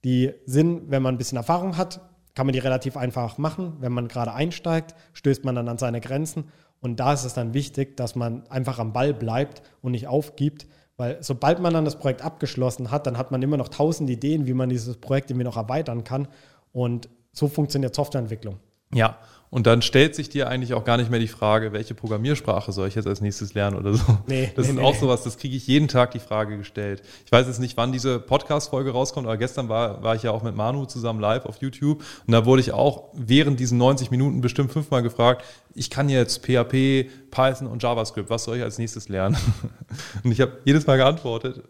die 0.04 0.34
sind, 0.46 0.92
wenn 0.92 1.02
man 1.02 1.16
ein 1.16 1.18
bisschen 1.18 1.38
Erfahrung 1.38 1.78
hat, 1.78 2.02
kann 2.36 2.46
man 2.46 2.54
die 2.54 2.60
relativ 2.60 2.98
einfach 2.98 3.38
machen. 3.38 3.74
Wenn 3.80 3.92
man 3.92 4.08
gerade 4.08 4.34
einsteigt, 4.34 4.96
stößt 5.14 5.46
man 5.46 5.56
dann 5.56 5.70
an 5.70 5.78
seine 5.78 6.02
Grenzen. 6.02 6.46
Und 6.80 7.00
da 7.00 7.14
ist 7.14 7.24
es 7.24 7.34
dann 7.34 7.54
wichtig, 7.54 7.96
dass 7.96 8.16
man 8.16 8.46
einfach 8.48 8.80
am 8.80 8.92
Ball 8.92 9.14
bleibt 9.14 9.62
und 9.82 9.92
nicht 9.92 10.08
aufgibt. 10.08 10.68
Weil 10.98 11.18
sobald 11.22 11.60
man 11.60 11.74
dann 11.74 11.86
das 11.86 11.98
Projekt 11.98 12.22
abgeschlossen 12.22 12.92
hat, 12.92 13.08
dann 13.08 13.18
hat 13.18 13.32
man 13.32 13.42
immer 13.42 13.58
noch 13.58 13.70
tausend 13.70 14.10
Ideen, 14.10 14.48
wie 14.48 14.54
man 14.54 14.70
dieses 14.70 14.98
Projekt 14.98 15.32
irgendwie 15.32 15.46
noch 15.46 15.58
erweitern 15.58 16.04
kann. 16.04 16.28
Und 16.72 17.10
so 17.32 17.48
funktioniert 17.48 17.96
Softwareentwicklung. 17.96 18.60
Ja, 18.94 19.18
und 19.54 19.68
dann 19.68 19.84
stellt 19.84 20.16
sich 20.16 20.30
dir 20.30 20.48
eigentlich 20.48 20.74
auch 20.74 20.84
gar 20.84 20.98
nicht 20.98 21.12
mehr 21.12 21.20
die 21.20 21.28
Frage, 21.28 21.74
welche 21.74 21.94
Programmiersprache 21.94 22.72
soll 22.72 22.88
ich 22.88 22.96
jetzt 22.96 23.06
als 23.06 23.22
nächstes 23.22 23.54
lernen 23.54 23.78
oder 23.78 23.94
so. 23.94 24.04
Nee, 24.26 24.52
das 24.56 24.66
nee, 24.66 24.72
ist 24.72 24.80
nee. 24.80 24.84
auch 24.84 24.96
sowas, 24.96 25.22
das 25.22 25.38
kriege 25.38 25.56
ich 25.56 25.68
jeden 25.68 25.88
Tag 25.88 26.10
die 26.10 26.20
Frage 26.20 26.58
gestellt. 26.58 27.04
Ich 27.24 27.32
weiß 27.32 27.46
jetzt 27.46 27.60
nicht, 27.60 27.78
wann 27.78 27.92
diese 27.92 28.20
Podcast-Folge 28.20 28.90
rauskommt, 28.90 29.28
aber 29.28 29.38
gestern 29.38 29.70
war, 29.70 30.02
war 30.02 30.16
ich 30.16 30.24
ja 30.24 30.32
auch 30.32 30.42
mit 30.42 30.56
Manu 30.56 30.86
zusammen 30.86 31.20
live 31.20 31.46
auf 31.46 31.58
YouTube 31.62 32.04
und 32.26 32.32
da 32.32 32.48
wurde 32.48 32.62
ich 32.62 32.72
auch 32.72 33.10
während 33.14 33.60
diesen 33.60 33.78
90 33.78 34.10
Minuten 34.10 34.42
bestimmt 34.42 34.72
fünfmal 34.72 35.04
gefragt, 35.04 35.46
ich 35.76 35.92
kann 35.92 36.10
jetzt 36.10 36.44
PHP, 36.44 37.12
Python 37.30 37.68
und 37.68 37.84
JavaScript, 37.84 38.32
was 38.32 38.46
soll 38.46 38.58
ich 38.58 38.64
als 38.64 38.80
nächstes 38.80 39.08
lernen? 39.08 39.38
Und 40.24 40.32
ich 40.32 40.42
habe 40.42 40.60
jedes 40.66 40.88
Mal 40.88 40.98
geantwortet, 40.98 41.64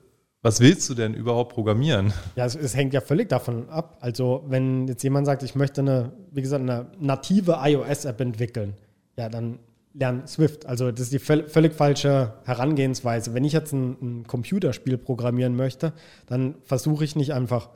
was 0.44 0.60
willst 0.60 0.90
du 0.90 0.94
denn 0.94 1.14
überhaupt 1.14 1.54
programmieren? 1.54 2.14
Ja, 2.36 2.46
es, 2.46 2.56
es, 2.56 2.76
hängt 2.76 2.94
ja 2.94 3.00
völlig 3.00 3.30
davon 3.30 3.70
ab. 3.70 3.98
Also, 4.02 4.44
wenn 4.48 4.88
jetzt 4.90 5.02
jemand 5.02 5.26
sagt, 5.26 5.42
ich 5.42 5.56
möchte 5.56 5.82
eine, 5.82 6.12
wie 6.32 6.42
gesagt, 6.42 6.62
eine 6.62 6.88
native 7.00 7.60
iOS-App 7.64 8.20
entwickeln, 8.20 8.74
ja, 9.18 9.30
dann 9.30 9.60
lern 9.94 10.28
Swift. 10.28 10.66
Also, 10.66 10.92
das 10.92 11.10
ist 11.10 11.14
die 11.14 11.20
völlig 11.20 11.74
falsche 11.74 12.34
Herangehensweise. 12.44 13.34
Wenn 13.34 13.46
ich 13.46 13.54
jetzt 13.54 13.72
ein, 13.72 13.96
ein 14.02 14.28
Computerspiel 14.28 14.98
programmieren 14.98 15.56
möchte, 15.56 15.94
dann 16.28 16.56
versuche 16.66 17.06
ich 17.06 17.16
nicht 17.16 17.34
einfach 17.34 17.70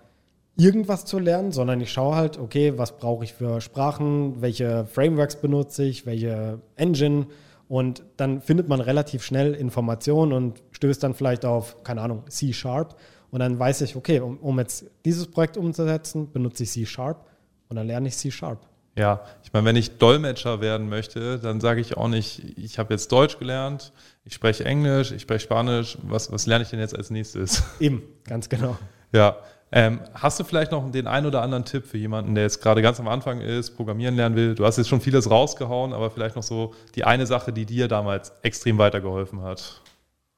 irgendwas 0.58 1.06
zu 1.06 1.20
lernen, 1.20 1.54
sondern 1.54 1.80
ich 1.80 1.94
schaue 1.94 2.16
halt, 2.16 2.38
okay, 2.38 2.74
was 2.78 2.98
brauche 2.98 3.24
ich 3.24 3.34
für 3.34 3.62
Sprachen, 3.62 4.42
welche 4.42 4.86
Frameworks 4.88 5.38
benutze 5.38 5.84
ich, 5.84 6.06
welche 6.06 6.60
Engine 6.76 7.28
und 7.68 8.04
dann 8.16 8.42
findet 8.42 8.68
man 8.70 8.80
relativ 8.80 9.24
schnell 9.24 9.54
Informationen 9.54 10.32
und 10.32 10.64
stößt 10.72 11.04
dann 11.04 11.14
vielleicht 11.14 11.46
auf, 11.46 11.84
keine 11.84 12.02
Ahnung, 12.02 12.24
C-Sharp. 12.30 12.96
Und 13.30 13.40
dann 13.42 13.60
weiß 13.60 13.82
ich, 13.82 13.96
okay, 13.96 14.22
um, 14.22 14.38
um 14.38 14.58
jetzt 14.60 14.86
dieses 15.04 15.28
Projekt 15.28 15.58
umzusetzen, 15.58 16.32
benutze 16.32 16.64
ich 16.64 16.72
C-Sharp 16.72 17.26
und 17.68 17.76
dann 17.76 17.88
lerne 17.88 18.08
ich 18.08 18.16
C-Sharp. 18.16 18.60
Ja, 18.96 19.22
ich 19.44 19.54
meine, 19.54 19.66
wenn 19.66 19.76
ich 19.76 19.98
Dolmetscher 19.98 20.60
werden 20.60 20.90
möchte, 20.90 21.38
dann 21.38 21.62
sage 21.62 21.82
ich 21.82 21.98
auch 21.98 22.08
nicht, 22.08 22.58
ich 22.58 22.80
habe 22.80 22.94
jetzt 22.94 23.12
Deutsch 23.12 23.38
gelernt, 23.38 23.94
ich 24.24 24.34
spreche 24.34 24.66
Englisch, 24.66 25.12
ich 25.12 25.22
spreche 25.22 25.42
Spanisch, 25.42 26.00
was, 26.02 26.32
was 26.32 26.48
lerne 26.48 26.64
ich 26.64 26.72
denn 26.72 26.80
jetzt 26.80 26.96
als 26.96 27.12
nächstes? 27.12 27.64
Eben, 27.80 28.02
ganz 28.24 28.50
genau. 28.50 28.78
Ja, 29.12 29.38
ähm, 29.72 30.00
hast 30.14 30.40
du 30.40 30.44
vielleicht 30.44 30.72
noch 30.72 30.90
den 30.92 31.08
einen 31.08 31.26
oder 31.26 31.42
anderen 31.42 31.66
Tipp 31.66 31.86
für 31.86 31.98
jemanden, 31.98 32.36
der 32.36 32.46
jetzt 32.46 32.62
gerade 32.62 32.82
ganz 32.82 33.00
am 33.00 33.08
Anfang 33.08 33.42
ist, 33.42 33.76
programmieren 33.76 34.16
lernen 34.16 34.36
will? 34.36 34.56
Du 34.56 34.66
hast 34.66 34.78
jetzt 34.78 34.88
schon 34.88 35.02
vieles 35.02 35.30
rausgehauen, 35.30 35.94
aber 35.94 36.10
vielleicht 36.10 36.36
noch 36.36 36.44
so 36.44 36.74
die 36.96 37.04
eine 37.04 37.26
Sache, 37.26 37.52
die 37.52 37.66
dir 37.66 37.88
damals 37.88 38.32
extrem 38.44 38.78
weitergeholfen 38.78 39.42
hat. 39.42 39.82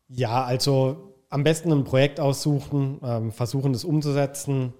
Ja, 0.08 0.44
also 0.44 1.14
am 1.30 1.44
besten 1.44 1.72
ein 1.72 1.84
Projekt 1.84 2.20
aussuchen, 2.20 3.00
ähm, 3.04 3.32
versuchen 3.32 3.74
es 3.74 3.84
umzusetzen. 3.84 4.74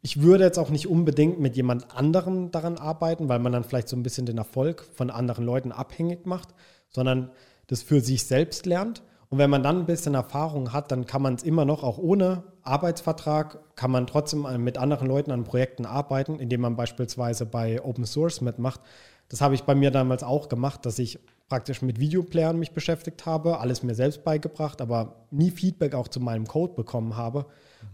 Ich 0.00 0.22
würde 0.22 0.44
jetzt 0.44 0.58
auch 0.58 0.70
nicht 0.70 0.86
unbedingt 0.86 1.40
mit 1.40 1.56
jemand 1.56 1.96
anderem 1.96 2.52
daran 2.52 2.78
arbeiten, 2.78 3.28
weil 3.28 3.40
man 3.40 3.52
dann 3.52 3.64
vielleicht 3.64 3.88
so 3.88 3.96
ein 3.96 4.04
bisschen 4.04 4.26
den 4.26 4.38
Erfolg 4.38 4.84
von 4.94 5.10
anderen 5.10 5.44
Leuten 5.44 5.72
abhängig 5.72 6.24
macht, 6.24 6.48
sondern 6.88 7.30
das 7.66 7.82
für 7.82 8.00
sich 8.00 8.24
selbst 8.24 8.66
lernt. 8.66 9.02
Und 9.32 9.38
wenn 9.38 9.48
man 9.48 9.62
dann 9.62 9.78
ein 9.78 9.86
bisschen 9.86 10.12
Erfahrung 10.12 10.74
hat, 10.74 10.92
dann 10.92 11.06
kann 11.06 11.22
man 11.22 11.36
es 11.36 11.42
immer 11.42 11.64
noch, 11.64 11.82
auch 11.84 11.96
ohne 11.96 12.42
Arbeitsvertrag, 12.64 13.60
kann 13.76 13.90
man 13.90 14.06
trotzdem 14.06 14.46
mit 14.62 14.76
anderen 14.76 15.08
Leuten 15.08 15.30
an 15.30 15.44
Projekten 15.44 15.86
arbeiten, 15.86 16.38
indem 16.38 16.60
man 16.60 16.76
beispielsweise 16.76 17.46
bei 17.46 17.82
Open 17.82 18.04
Source 18.04 18.42
mitmacht. 18.42 18.82
Das 19.30 19.40
habe 19.40 19.54
ich 19.54 19.62
bei 19.62 19.74
mir 19.74 19.90
damals 19.90 20.22
auch 20.22 20.50
gemacht, 20.50 20.84
dass 20.84 20.98
ich 20.98 21.18
praktisch 21.48 21.80
mit 21.80 21.98
Videoplayern 21.98 22.58
mich 22.58 22.72
beschäftigt 22.72 23.24
habe, 23.24 23.58
alles 23.58 23.82
mir 23.82 23.94
selbst 23.94 24.22
beigebracht, 24.22 24.82
aber 24.82 25.24
nie 25.30 25.50
Feedback 25.50 25.94
auch 25.94 26.08
zu 26.08 26.20
meinem 26.20 26.46
Code 26.46 26.74
bekommen 26.74 27.16
habe. 27.16 27.46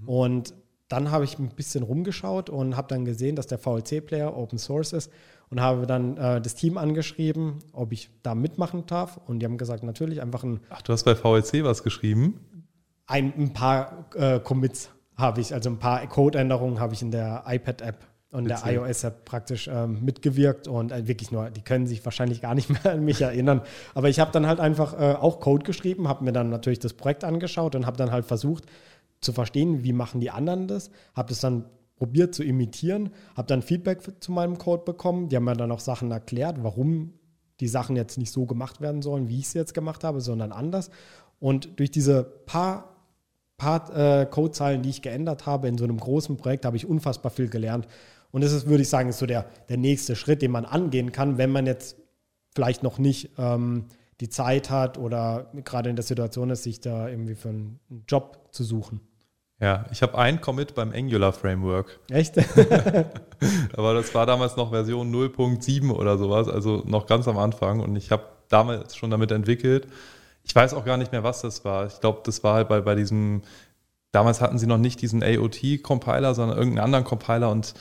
Mhm. 0.03 0.09
Und 0.09 0.55
dann 0.89 1.13
habe 1.13 1.23
ich 1.23 1.39
ein 1.39 1.51
bisschen 1.51 1.85
rumgeschaut 1.85 2.51
und 2.51 2.77
habe 2.77 2.89
dann 2.89 3.05
gesehen, 3.05 3.37
dass 3.37 3.47
der 3.47 3.59
VLC-Player 3.59 4.37
Open 4.37 4.59
Source 4.59 4.93
ist 4.93 5.13
und 5.51 5.61
habe 5.61 5.87
dann 5.87 6.17
äh, 6.17 6.41
das 6.41 6.55
Team 6.55 6.79
angeschrieben, 6.79 7.59
ob 7.73 7.93
ich 7.93 8.11
da 8.23 8.35
mitmachen 8.35 8.87
darf. 8.87 9.19
Und 9.27 9.41
die 9.41 9.47
haben 9.47 9.59
gesagt, 9.59 9.83
natürlich 9.83 10.21
einfach 10.21 10.45
ein. 10.45 10.61
Ach, 10.71 10.83
du 10.83 10.93
hast 10.93 11.05
bei 11.05 11.15
VLC 11.15 11.65
was 11.65 11.83
geschrieben? 11.83 12.41
Ein, 13.07 13.33
ein 13.37 13.53
paar 13.53 14.07
äh, 14.15 14.39
Commits 14.41 14.91
habe 15.17 15.41
ich, 15.41 15.55
also 15.55 15.71
ein 15.71 15.79
paar 15.79 16.07
Code-Änderungen 16.07 16.79
habe 16.79 16.95
ich 16.95 17.03
in 17.03 17.11
der 17.11 17.45
iPad-App 17.47 18.07
und 18.31 18.45
der 18.45 18.61
iOS-App 18.65 19.25
praktisch 19.25 19.69
ähm, 19.73 20.05
mitgewirkt 20.05 20.69
und 20.69 20.93
äh, 20.93 21.09
wirklich 21.09 21.33
nur, 21.33 21.51
die 21.51 21.63
können 21.63 21.87
sich 21.87 22.05
wahrscheinlich 22.05 22.43
gar 22.43 22.55
nicht 22.55 22.69
mehr 22.85 22.93
an 22.93 23.05
mich 23.05 23.23
erinnern. 23.23 23.63
Aber 23.95 24.09
ich 24.09 24.21
habe 24.21 24.31
dann 24.33 24.47
halt 24.47 24.61
einfach 24.61 24.93
äh, 24.95 25.15
auch 25.15 25.41
Code 25.41 25.65
geschrieben, 25.65 26.09
habe 26.09 26.25
mir 26.25 26.33
dann 26.33 26.51
natürlich 26.51 26.79
das 26.79 26.93
Projekt 26.93 27.25
angeschaut 27.25 27.75
und 27.75 27.87
habe 27.87 27.97
dann 27.97 28.13
halt 28.13 28.27
versucht 28.27 28.65
zu 29.21 29.33
verstehen, 29.33 29.83
wie 29.83 29.93
machen 29.93 30.21
die 30.21 30.31
anderen 30.31 30.69
das, 30.69 30.91
habe 31.15 31.31
das 31.31 31.41
dann 31.41 31.65
probiert 31.99 32.35
zu 32.35 32.43
imitieren, 32.43 33.11
habe 33.37 33.49
dann 33.49 33.61
Feedback 33.61 34.01
zu 34.21 34.33
meinem 34.33 34.57
Code 34.57 34.85
bekommen. 34.85 35.29
Die 35.29 35.37
haben 35.37 35.45
mir 35.45 35.55
dann 35.55 35.73
auch 35.73 35.81
Sachen 35.81 36.11
erklärt, 36.11 36.63
warum 36.63 37.13
die 37.61 37.69
Sachen 37.69 37.97
jetzt 37.97 38.19
nicht 38.19 38.31
so 38.31 38.47
gemacht 38.47 38.81
werden 38.81 39.03
sollen, 39.03 39.29
wie 39.29 39.41
ich 39.41 39.47
es 39.47 39.55
jetzt 39.55 39.75
gemacht 39.75 40.05
habe, 40.05 40.21
sondern 40.21 40.53
anders. 40.53 40.91
Und 41.41 41.79
durch 41.79 41.91
diese 41.91 42.23
paar 42.23 42.95
paar 43.59 43.95
äh, 43.95 44.27
Codezeilen, 44.27 44.83
die 44.83 44.91
ich 44.91 45.03
geändert 45.03 45.45
habe 45.45 45.69
in 45.69 45.77
so 45.77 45.85
einem 45.85 45.99
großen 45.99 46.37
Projekt, 46.37 46.65
habe 46.65 46.77
ich 46.77 46.89
unfassbar 46.89 47.31
viel 47.31 47.49
gelernt. 47.49 47.89
Und 48.31 48.45
das 48.45 48.53
ist, 48.53 48.67
würde 48.67 48.83
ich 48.83 48.89
sagen, 48.89 49.09
ist 49.09 49.19
so 49.19 49.27
der, 49.27 49.47
der 49.69 49.77
nächste 49.77 50.15
Schritt, 50.15 50.43
den 50.43 50.53
man 50.53 50.65
angehen 50.65 51.13
kann, 51.13 51.39
wenn 51.39 51.51
man 51.51 51.67
jetzt 51.67 51.97
vielleicht 52.55 52.83
noch 52.83 52.99
nicht 52.99 53.31
ähm, 53.37 53.87
die 54.21 54.29
Zeit 54.29 54.71
hat 54.71 54.97
oder 54.97 55.51
gerade 55.65 55.91
in 55.91 55.97
der 55.97 56.05
Situation 56.05 56.51
ist, 56.51 56.63
sich 56.63 56.81
da 56.81 57.09
irgendwie 57.09 57.35
für 57.35 57.51
einen 57.51 57.81
Job 58.07 58.49
zu 58.53 58.65
suchen. 58.65 59.01
Ja, 59.61 59.87
ich 59.91 60.03
habe 60.03 60.17
ein 60.17 60.41
Commit 60.41 60.75
beim 60.75 60.93
Angular 60.93 61.33
Framework. 61.33 61.99
Echt? 62.11 62.39
Aber 63.77 63.95
das 63.95 64.15
war 64.15 64.25
damals 64.25 64.57
noch 64.57 64.71
Version 64.71 65.13
0.7 65.13 65.91
oder 65.91 66.17
sowas, 66.17 66.49
also 66.49 66.85
noch 66.87 67.07
ganz 67.07 67.27
am 67.27 67.39
Anfang. 67.39 67.81
Und 67.81 67.97
ich 67.97 68.13
habe 68.13 68.23
damals 68.49 68.95
schon 68.95 69.11
damit 69.11 69.33
entwickelt. 69.33 69.89
Ich 70.45 70.55
weiß 70.55 70.75
auch 70.75 70.85
gar 70.85 70.97
nicht 70.97 71.11
mehr, 71.11 71.25
was 71.25 71.43
das 71.43 71.65
war. 71.65 71.87
Ich 71.87 72.01
glaube, 72.01 72.21
das 72.25 72.45
war 72.45 72.55
halt 72.55 72.69
bei, 72.69 72.81
bei 72.81 72.95
diesem, 72.95 73.43
damals 74.13 74.41
hatten 74.41 74.59
sie 74.59 74.67
noch 74.67 74.79
nicht 74.79 75.03
diesen 75.03 75.25
AOT-Compiler, 75.25 76.35
sondern 76.35 76.57
irgendeinen 76.57 76.85
anderen 76.85 77.05
Compiler 77.05 77.51
und 77.51 77.75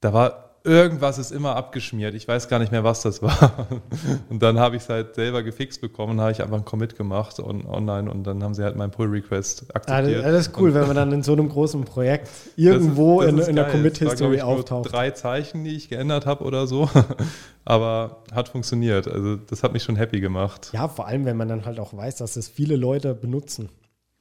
da 0.00 0.12
war 0.14 0.51
irgendwas 0.64 1.18
ist 1.18 1.32
immer 1.32 1.56
abgeschmiert. 1.56 2.14
Ich 2.14 2.28
weiß 2.28 2.48
gar 2.48 2.58
nicht 2.58 2.72
mehr, 2.72 2.84
was 2.84 3.02
das 3.02 3.22
war. 3.22 3.68
Und 4.28 4.42
dann 4.42 4.58
habe 4.58 4.76
ich 4.76 4.82
es 4.82 4.88
halt 4.88 5.14
selber 5.14 5.42
gefixt 5.42 5.80
bekommen, 5.80 6.20
habe 6.20 6.32
ich 6.32 6.42
einfach 6.42 6.56
einen 6.56 6.64
Commit 6.64 6.96
gemacht 6.96 7.40
on, 7.40 7.66
online 7.66 8.10
und 8.10 8.24
dann 8.24 8.42
haben 8.42 8.54
sie 8.54 8.62
halt 8.62 8.76
meinen 8.76 8.90
Pull-Request 8.90 9.74
akzeptiert. 9.74 10.24
Ah, 10.24 10.30
das 10.30 10.48
ist 10.48 10.58
cool, 10.58 10.70
und 10.70 10.74
wenn 10.74 10.86
man 10.86 10.96
dann 10.96 11.12
in 11.12 11.22
so 11.22 11.32
einem 11.32 11.48
großen 11.48 11.84
Projekt 11.84 12.28
irgendwo 12.56 13.20
das 13.20 13.30
ist, 13.30 13.38
das 13.38 13.48
in, 13.48 13.50
in, 13.50 13.56
der 13.56 13.68
Commit-History 13.68 14.40
auftaucht. 14.40 14.92
drei 14.92 15.10
Zeichen, 15.10 15.64
die 15.64 15.76
ich 15.76 15.88
geändert 15.88 16.26
habe 16.26 16.44
oder 16.44 16.66
so. 16.66 16.88
Aber 17.64 18.22
hat 18.32 18.48
funktioniert. 18.48 19.08
Also 19.08 19.36
das 19.36 19.62
hat 19.62 19.72
mich 19.72 19.82
schon 19.82 19.96
happy 19.96 20.20
gemacht. 20.20 20.70
Ja, 20.72 20.88
vor 20.88 21.06
allem, 21.06 21.24
wenn 21.24 21.36
man 21.36 21.48
dann 21.48 21.64
halt 21.64 21.78
auch 21.78 21.96
weiß, 21.96 22.16
dass 22.16 22.36
es 22.36 22.48
viele 22.48 22.76
Leute 22.76 23.14
benutzen. 23.14 23.68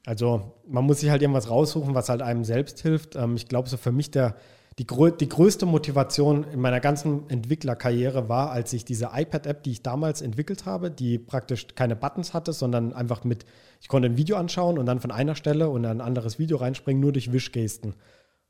Also 0.06 0.54
man 0.68 0.86
muss 0.86 1.00
sich 1.00 1.10
halt 1.10 1.22
irgendwas 1.22 1.50
raussuchen, 1.50 1.94
was 1.94 2.10
halt 2.10 2.22
einem 2.22 2.44
selbst 2.44 2.82
hilft. 2.82 3.16
Ähm, 3.16 3.36
ich 3.36 3.48
glaube, 3.48 3.70
so 3.70 3.78
für 3.78 3.92
mich 3.92 4.12
der 4.12 4.36
die, 4.80 4.88
die 5.20 5.30
größte 5.30 5.66
Motivation 5.66 6.46
in 6.46 6.62
meiner 6.62 6.80
ganzen 6.80 7.30
Entwicklerkarriere 7.30 8.30
war, 8.30 8.52
als 8.52 8.72
ich 8.72 8.86
diese 8.86 9.10
iPad-App, 9.14 9.64
die 9.64 9.72
ich 9.72 9.84
damals 9.84 10.22
entwickelt 10.22 10.66
habe, 10.66 10.90
die 10.90 11.20
praktisch 11.20 11.68
keine 11.76 11.96
Buttons 11.96 12.34
hatte, 12.34 12.54
sondern 12.54 12.94
einfach 12.94 13.26
mit, 13.26 13.46
ich 13.82 13.90
konnte 13.90 14.08
ein 14.08 14.18
Video 14.18 14.38
anschauen 14.38 14.78
und 14.78 14.86
dann 14.86 15.02
von 15.02 15.12
einer 15.12 15.36
Stelle 15.36 15.70
und 15.70 15.86
ein 15.86 16.00
anderes 16.00 16.40
Video 16.40 16.58
reinspringen, 16.58 17.02
nur 17.02 17.12
durch 17.12 17.34
Wischgesten. 17.34 17.96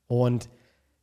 Und 0.05 0.47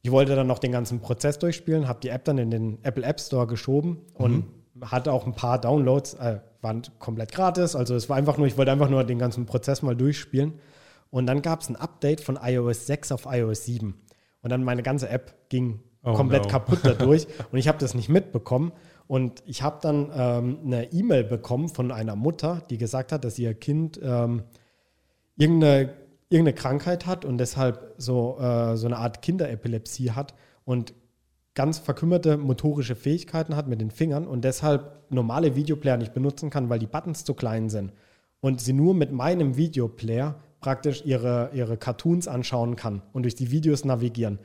ich 0.03 0.13
wollte 0.13 0.37
dann 0.37 0.47
noch 0.47 0.61
den 0.61 0.71
ganzen 0.71 1.01
Prozess 1.01 1.39
durchspielen, 1.41 1.89
habe 1.89 2.01
die 2.01 2.11
App 2.11 2.25
dann 2.25 2.39
in 2.39 2.53
den 2.53 2.79
Apple 2.85 3.03
App 3.03 3.21
Store 3.21 3.49
geschoben 3.49 3.99
und 4.15 4.45
mhm. 4.75 4.91
hatte 4.91 5.13
auch 5.13 5.27
ein 5.27 5.35
paar 5.35 5.61
Downloads, 5.61 6.15
äh, 6.15 6.39
waren 6.63 6.83
komplett 7.01 7.33
gratis. 7.33 7.75
Also 7.75 7.97
es 7.97 8.09
war 8.09 8.17
einfach 8.17 8.39
nur, 8.39 8.47
ich 8.47 8.57
wollte 8.57 8.71
einfach 8.71 8.89
nur 8.89 9.03
den 9.03 9.19
ganzen 9.19 9.47
Prozess 9.47 9.83
mal 9.83 9.97
durchspielen. 9.97 10.61
Und 11.11 11.27
dann 11.27 11.43
gab 11.43 11.63
es 11.63 11.69
ein 11.69 11.77
Update 11.77 12.21
von 12.21 12.39
iOS 12.41 12.87
6 12.87 13.13
auf 13.13 13.27
iOS 13.27 13.65
7. 13.65 13.95
Und 14.42 14.51
dann 14.51 14.62
meine 14.64 14.83
ganze 14.83 15.09
App 15.09 15.48
ging 15.48 15.81
oh 16.03 16.14
komplett 16.14 16.44
no. 16.44 16.48
kaputt 16.48 16.81
dadurch 16.83 17.27
und 17.53 17.59
ich 17.59 17.68
habe 17.68 17.79
das 17.79 17.94
nicht 17.94 18.09
mitbekommen. 18.09 18.72
Und 19.07 19.42
ich 19.46 19.62
habe 19.62 19.79
dann 19.81 20.11
ähm, 20.14 20.59
eine 20.64 20.92
E-Mail 20.92 21.24
bekommen 21.24 21.68
von 21.68 21.90
einer 21.90 22.14
Mutter, 22.14 22.62
die 22.68 22.77
gesagt 22.77 23.11
hat, 23.11 23.24
dass 23.24 23.38
ihr 23.38 23.55
Kind 23.55 23.98
ähm, 24.03 24.42
irgendeine, 25.37 25.94
irgendeine 26.29 26.55
Krankheit 26.55 27.07
hat 27.07 27.24
und 27.24 27.38
deshalb 27.38 27.94
so, 27.96 28.38
äh, 28.38 28.77
so 28.77 28.87
eine 28.87 28.98
Art 28.98 29.22
Kinderepilepsie 29.22 30.11
hat 30.11 30.35
und 30.64 30.92
ganz 31.55 31.79
verkümmerte 31.79 32.37
motorische 32.37 32.94
Fähigkeiten 32.94 33.57
hat 33.57 33.66
mit 33.66 33.81
den 33.81 33.90
Fingern 33.90 34.27
und 34.27 34.44
deshalb 34.44 35.11
normale 35.11 35.57
Videoplayer 35.57 35.96
nicht 35.96 36.14
benutzen 36.14 36.51
kann, 36.51 36.68
weil 36.68 36.79
die 36.79 36.87
Buttons 36.87 37.24
zu 37.24 37.35
klein 37.35 37.68
sind. 37.70 37.92
Und 38.40 38.61
sie 38.61 38.72
nur 38.72 38.94
mit 38.94 39.11
meinem 39.11 39.57
Videoplayer 39.57 40.37
praktisch 40.61 41.05
ihre, 41.05 41.51
ihre 41.53 41.77
Cartoons 41.77 42.29
anschauen 42.29 42.77
kann 42.77 43.03
und 43.12 43.23
durch 43.23 43.35
die 43.35 43.51
Videos 43.51 43.85
navigieren. 43.85 44.38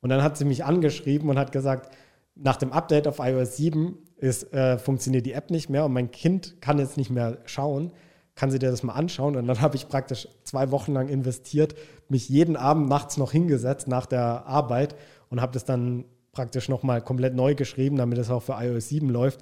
Und 0.00 0.10
dann 0.10 0.22
hat 0.22 0.36
sie 0.36 0.44
mich 0.44 0.64
angeschrieben 0.64 1.28
und 1.28 1.38
hat 1.38 1.52
gesagt, 1.52 1.94
nach 2.34 2.56
dem 2.56 2.72
Update 2.72 3.08
auf 3.08 3.18
iOS 3.18 3.56
7 3.56 3.98
ist, 4.16 4.52
äh, 4.52 4.78
funktioniert 4.78 5.26
die 5.26 5.32
App 5.32 5.50
nicht 5.50 5.68
mehr 5.68 5.84
und 5.84 5.92
mein 5.92 6.10
Kind 6.10 6.60
kann 6.60 6.78
jetzt 6.78 6.96
nicht 6.96 7.10
mehr 7.10 7.38
schauen. 7.44 7.92
Kann 8.34 8.52
sie 8.52 8.60
dir 8.60 8.70
das 8.70 8.84
mal 8.84 8.94
anschauen? 8.94 9.36
Und 9.36 9.46
dann 9.46 9.60
habe 9.60 9.76
ich 9.76 9.88
praktisch 9.88 10.28
zwei 10.44 10.70
Wochen 10.70 10.92
lang 10.92 11.08
investiert, 11.08 11.74
mich 12.08 12.28
jeden 12.28 12.56
Abend 12.56 12.88
nachts 12.88 13.16
noch 13.16 13.32
hingesetzt 13.32 13.88
nach 13.88 14.06
der 14.06 14.46
Arbeit 14.46 14.94
und 15.30 15.40
habe 15.40 15.52
das 15.52 15.64
dann 15.64 16.04
praktisch 16.32 16.68
nochmal 16.68 17.02
komplett 17.02 17.34
neu 17.34 17.54
geschrieben, 17.54 17.96
damit 17.96 18.18
es 18.18 18.30
auch 18.30 18.42
für 18.42 18.56
iOS 18.60 18.88
7 18.88 19.10
läuft. 19.10 19.40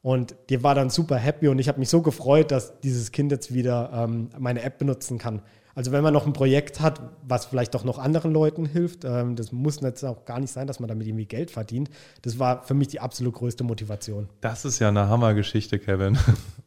Und 0.00 0.36
die 0.48 0.62
war 0.62 0.74
dann 0.74 0.90
super 0.90 1.16
happy 1.16 1.48
und 1.48 1.58
ich 1.58 1.68
habe 1.68 1.78
mich 1.78 1.88
so 1.88 2.02
gefreut, 2.02 2.50
dass 2.50 2.80
dieses 2.80 3.12
Kind 3.12 3.32
jetzt 3.32 3.52
wieder 3.52 3.90
ähm, 3.92 4.30
meine 4.38 4.62
App 4.62 4.78
benutzen 4.78 5.18
kann. 5.18 5.42
Also 5.78 5.92
wenn 5.92 6.02
man 6.02 6.12
noch 6.12 6.26
ein 6.26 6.32
Projekt 6.32 6.80
hat, 6.80 7.00
was 7.22 7.46
vielleicht 7.46 7.76
auch 7.76 7.84
noch 7.84 8.00
anderen 8.00 8.32
Leuten 8.32 8.66
hilft, 8.66 9.04
ähm, 9.04 9.36
das 9.36 9.52
muss 9.52 9.80
jetzt 9.80 10.02
auch 10.02 10.24
gar 10.24 10.40
nicht 10.40 10.50
sein, 10.50 10.66
dass 10.66 10.80
man 10.80 10.88
damit 10.88 11.06
irgendwie 11.06 11.24
Geld 11.24 11.52
verdient. 11.52 11.88
Das 12.22 12.40
war 12.40 12.64
für 12.64 12.74
mich 12.74 12.88
die 12.88 12.98
absolut 12.98 13.34
größte 13.34 13.62
Motivation. 13.62 14.28
Das 14.40 14.64
ist 14.64 14.80
ja 14.80 14.88
eine 14.88 15.06
Hammergeschichte, 15.06 15.78
Kevin. 15.78 16.18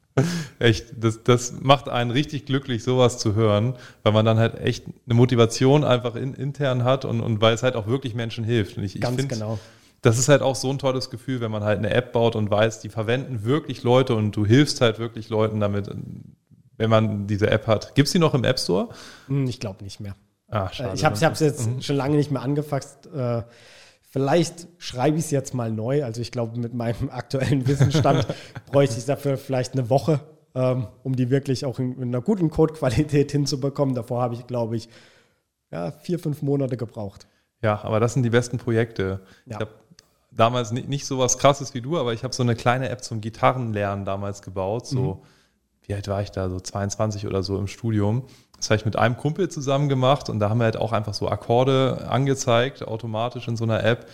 echt, 0.60 0.94
das, 0.98 1.24
das 1.26 1.60
macht 1.60 1.90
einen 1.90 2.12
richtig 2.12 2.46
glücklich, 2.46 2.86
sowas 2.86 3.18
zu 3.18 3.36
hören, 3.36 3.76
weil 4.04 4.14
man 4.14 4.24
dann 4.24 4.38
halt 4.38 4.58
echt 4.62 4.86
eine 5.06 5.14
Motivation 5.14 5.84
einfach 5.84 6.16
in, 6.16 6.34
intern 6.34 6.86
hat 6.86 7.04
und, 7.04 7.20
und 7.20 7.42
weil 7.42 7.54
es 7.54 7.64
halt 7.64 7.76
auch 7.76 7.88
wirklich 7.88 8.16
Menschen 8.16 8.46
hilft. 8.46 8.78
Und 8.78 8.86
ich, 8.86 9.02
Ganz 9.02 9.16
ich 9.16 9.20
find, 9.20 9.34
genau. 9.34 9.60
Das 10.02 10.20
ist 10.20 10.30
halt 10.30 10.42
auch 10.42 10.56
so 10.56 10.70
ein 10.70 10.80
tolles 10.80 11.10
Gefühl, 11.10 11.42
wenn 11.42 11.52
man 11.52 11.66
halt 11.66 11.80
eine 11.80 11.90
App 11.90 12.14
baut 12.14 12.38
und 12.38 12.50
weiß, 12.50 12.80
die 12.80 12.88
verwenden 12.88 13.44
wirklich 13.44 13.84
Leute 13.84 14.16
und 14.16 14.34
du 14.38 14.46
hilfst 14.46 14.80
halt 14.80 15.00
wirklich 15.00 15.28
Leuten 15.28 15.60
damit 15.60 15.90
wenn 16.82 16.90
man 16.90 17.28
diese 17.28 17.50
App 17.50 17.68
hat. 17.68 17.94
Gibt 17.94 18.08
es 18.08 18.12
die 18.12 18.20
noch 18.20 18.34
im 18.34 18.44
App 18.44 18.60
Store? 18.60 18.90
Hm, 19.28 19.46
ich 19.46 19.60
glaube 19.60 19.84
nicht 19.84 20.00
mehr. 20.00 20.16
Ah, 20.50 20.72
schade. 20.74 20.96
Ich 20.96 21.06
habe 21.06 21.14
es 21.16 21.40
jetzt 21.40 21.68
mhm. 21.68 21.82
schon 21.82 21.96
lange 21.96 22.18
nicht 22.18 22.32
mehr 22.32 22.42
angefasst. 22.42 23.08
Äh, 23.14 23.44
vielleicht 24.10 24.68
schreibe 24.80 25.18
ich 25.18 25.26
es 25.26 25.32
jetzt 25.32 25.54
mal 25.54 25.72
neu. 25.72 26.04
Also 26.04 26.22
ich 26.22 26.32
glaube, 26.32 26.60
mit 26.60 26.74
meinem 26.74 27.10
aktuellen 27.12 27.68
Wissensstand 27.68 28.28
bräuchte 28.72 28.98
ich 28.98 29.06
dafür 29.06 29.38
vielleicht 29.38 29.74
eine 29.74 29.92
Woche, 29.92 30.22
ähm, 30.56 30.88
um 31.04 31.16
die 31.16 31.30
wirklich 31.30 31.66
auch 31.66 31.78
in, 31.78 31.94
in 31.98 32.10
einer 32.10 32.22
guten 32.22 32.50
Codequalität 32.50 33.32
hinzubekommen. 33.32 33.94
Davor 33.94 34.24
habe 34.24 34.34
ich, 34.34 34.48
glaube 34.48 34.76
ich, 34.76 34.90
ja, 35.70 35.92
vier, 35.92 36.18
fünf 36.18 36.42
Monate 36.42 36.78
gebraucht. 36.78 37.28
Ja, 37.62 37.80
aber 37.84 38.00
das 38.00 38.16
sind 38.16 38.24
die 38.24 38.32
besten 38.32 38.58
Projekte. 38.58 39.22
Ja. 39.46 39.58
Ich 39.58 39.62
habe 39.62 39.72
damals 40.32 40.72
nicht, 40.72 40.90
nicht 40.90 41.06
so 41.06 41.20
was 41.20 41.38
krasses 41.38 41.76
wie 41.76 41.82
du, 41.82 42.00
aber 42.00 42.14
ich 42.14 42.24
habe 42.24 42.34
so 42.34 42.42
eine 42.42 42.56
kleine 42.56 42.90
App 42.90 43.04
zum 43.04 43.22
Gitarrenlernen 43.22 44.04
damals 44.04 44.42
gebaut. 44.42 44.88
So. 44.88 45.14
Mhm 45.14 45.22
wie 45.84 45.94
alt 45.94 46.08
war 46.08 46.22
ich 46.22 46.32
da, 46.32 46.50
so 46.50 46.60
22 46.60 47.28
oder 47.28 47.44
so 47.44 47.58
im 47.58 47.68
Studium. 47.68 48.24
Das 48.58 48.70
habe 48.70 48.78
ich 48.78 48.86
mit 48.86 48.96
einem 48.96 49.18
Kumpel 49.18 49.50
zusammen 49.50 49.90
gemacht 49.90 50.30
und 50.30 50.40
da 50.40 50.50
haben 50.50 50.60
wir 50.60 50.66
halt 50.66 50.78
auch 50.78 50.92
einfach 50.92 51.14
so 51.14 51.28
Akkorde 51.28 52.08
angezeigt, 52.10 52.88
automatisch 52.88 53.48
in 53.48 53.58
so 53.58 53.64
einer 53.64 53.84
App. 53.84 54.08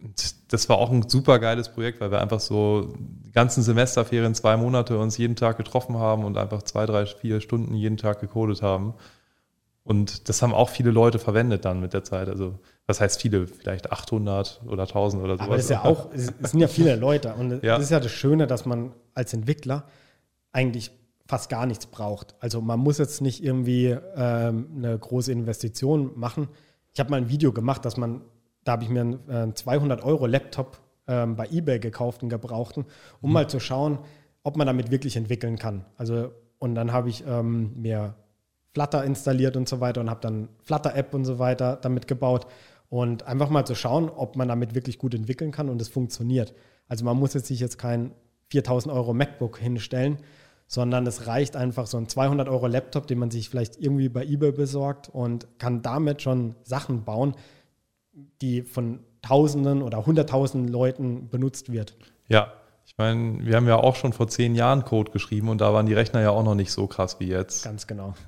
Und 0.00 0.52
das 0.52 0.68
war 0.68 0.78
auch 0.78 0.90
ein 0.90 1.08
super 1.08 1.38
geiles 1.38 1.70
Projekt, 1.70 2.00
weil 2.00 2.10
wir 2.10 2.20
einfach 2.20 2.38
so 2.38 2.94
die 2.98 3.32
ganzen 3.32 3.62
Semesterferien, 3.62 4.34
zwei 4.34 4.56
Monate 4.56 4.98
uns 4.98 5.18
jeden 5.18 5.34
Tag 5.34 5.56
getroffen 5.56 5.98
haben 5.98 6.24
und 6.24 6.36
einfach 6.36 6.62
zwei, 6.62 6.86
drei, 6.86 7.06
vier 7.06 7.40
Stunden 7.40 7.74
jeden 7.74 7.96
Tag 7.96 8.20
gecodet 8.20 8.62
haben. 8.62 8.94
Und 9.82 10.28
das 10.28 10.42
haben 10.42 10.52
auch 10.52 10.68
viele 10.68 10.90
Leute 10.90 11.18
verwendet 11.18 11.64
dann 11.64 11.80
mit 11.80 11.92
der 11.92 12.02
Zeit. 12.02 12.28
Also, 12.28 12.58
was 12.86 13.00
heißt 13.00 13.20
viele? 13.20 13.46
Vielleicht 13.46 13.92
800 13.92 14.62
oder 14.66 14.82
1000 14.82 15.22
oder 15.22 15.34
sowas. 15.34 15.46
Aber 15.46 15.56
das 15.56 15.64
ist 15.64 15.70
ja 15.70 15.84
auch, 15.84 16.08
es 16.12 16.50
sind 16.50 16.60
ja 16.60 16.68
viele 16.68 16.96
Leute. 16.96 17.34
Und 17.34 17.50
ja. 17.62 17.76
das 17.76 17.84
ist 17.84 17.90
ja 17.90 18.00
das 18.00 18.10
Schöne, 18.10 18.46
dass 18.46 18.66
man 18.66 18.92
als 19.14 19.32
Entwickler 19.32 19.84
eigentlich 20.56 20.90
fast 21.26 21.50
gar 21.50 21.66
nichts 21.66 21.86
braucht. 21.86 22.34
Also 22.40 22.60
man 22.60 22.80
muss 22.80 22.98
jetzt 22.98 23.20
nicht 23.20 23.44
irgendwie 23.44 23.96
ähm, 24.16 24.68
eine 24.76 24.98
große 24.98 25.30
Investition 25.30 26.12
machen. 26.18 26.48
Ich 26.94 27.00
habe 27.00 27.10
mal 27.10 27.18
ein 27.18 27.28
Video 27.28 27.52
gemacht, 27.52 27.84
dass 27.84 27.96
man, 27.96 28.22
da 28.64 28.72
habe 28.72 28.84
ich 28.84 28.88
mir 28.88 29.02
einen 29.02 29.50
äh, 29.50 29.54
200 29.54 30.02
Euro 30.02 30.26
Laptop 30.26 30.80
ähm, 31.06 31.36
bei 31.36 31.46
eBay 31.48 31.78
gekauft, 31.78 32.22
einen 32.22 32.30
gebrauchten, 32.30 32.86
um 33.20 33.30
mhm. 33.30 33.34
mal 33.34 33.48
zu 33.48 33.60
schauen, 33.60 33.98
ob 34.44 34.56
man 34.56 34.66
damit 34.66 34.90
wirklich 34.90 35.16
entwickeln 35.16 35.58
kann. 35.58 35.84
Also 35.96 36.30
und 36.58 36.74
dann 36.74 36.92
habe 36.92 37.10
ich 37.10 37.24
ähm, 37.26 37.72
mir 37.76 38.14
Flutter 38.72 39.04
installiert 39.04 39.56
und 39.56 39.68
so 39.68 39.80
weiter 39.80 40.00
und 40.00 40.08
habe 40.08 40.20
dann 40.20 40.48
Flutter-App 40.62 41.12
und 41.12 41.24
so 41.24 41.38
weiter 41.38 41.76
damit 41.76 42.06
gebaut 42.06 42.46
und 42.88 43.26
einfach 43.26 43.50
mal 43.50 43.66
zu 43.66 43.74
schauen, 43.74 44.08
ob 44.08 44.36
man 44.36 44.48
damit 44.48 44.74
wirklich 44.74 44.98
gut 44.98 45.14
entwickeln 45.14 45.50
kann 45.50 45.68
und 45.68 45.82
es 45.82 45.88
funktioniert. 45.88 46.54
Also 46.88 47.04
man 47.04 47.16
muss 47.16 47.34
jetzt 47.34 47.48
sich 47.48 47.60
jetzt 47.60 47.78
kein 47.78 48.12
4000 48.50 48.94
Euro 48.94 49.12
MacBook 49.12 49.58
hinstellen, 49.58 50.18
sondern 50.66 51.06
es 51.06 51.26
reicht 51.26 51.56
einfach 51.56 51.86
so 51.86 51.96
ein 51.96 52.08
200 52.08 52.48
Euro 52.48 52.66
Laptop, 52.66 53.06
den 53.06 53.18
man 53.18 53.30
sich 53.30 53.48
vielleicht 53.48 53.80
irgendwie 53.80 54.08
bei 54.08 54.24
eBay 54.24 54.52
besorgt 54.52 55.08
und 55.08 55.46
kann 55.58 55.82
damit 55.82 56.22
schon 56.22 56.56
Sachen 56.64 57.04
bauen, 57.04 57.34
die 58.40 58.62
von 58.62 59.00
Tausenden 59.22 59.82
oder 59.82 60.06
Hunderttausenden 60.06 60.72
Leuten 60.72 61.28
benutzt 61.28 61.72
wird. 61.72 61.96
Ja, 62.28 62.52
ich 62.86 62.96
meine, 62.98 63.44
wir 63.44 63.56
haben 63.56 63.66
ja 63.66 63.76
auch 63.76 63.96
schon 63.96 64.12
vor 64.12 64.28
zehn 64.28 64.54
Jahren 64.54 64.84
Code 64.84 65.10
geschrieben 65.10 65.48
und 65.48 65.60
da 65.60 65.72
waren 65.72 65.86
die 65.86 65.94
Rechner 65.94 66.20
ja 66.20 66.30
auch 66.30 66.44
noch 66.44 66.54
nicht 66.54 66.72
so 66.72 66.86
krass 66.86 67.18
wie 67.20 67.28
jetzt. 67.28 67.64
Ganz 67.64 67.86
genau. 67.86 68.14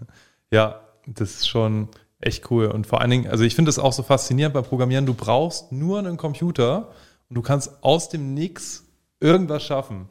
Ja, 0.51 0.81
das 1.07 1.33
ist 1.33 1.47
schon 1.47 1.89
echt 2.21 2.51
cool. 2.51 2.69
Und 2.69 2.87
vor 2.87 3.03
allen 3.03 3.11
Dingen, 3.11 3.27
also 3.29 3.45
ich 3.45 3.55
finde 3.55 3.69
es 3.69 3.79
auch 3.79 3.93
so 3.93 4.03
faszinierend 4.03 4.55
beim 4.55 4.65
Programmieren, 4.65 5.05
du 5.05 5.13
brauchst 5.13 5.73
nur 5.73 5.99
einen 5.99 6.17
Computer 6.17 6.89
und 7.29 7.35
du 7.35 7.43
kannst 7.43 7.85
aus 7.85 8.09
dem 8.09 8.33
Nix 8.33 8.87
irgendwas 9.21 9.63
schaffen. 9.63 10.07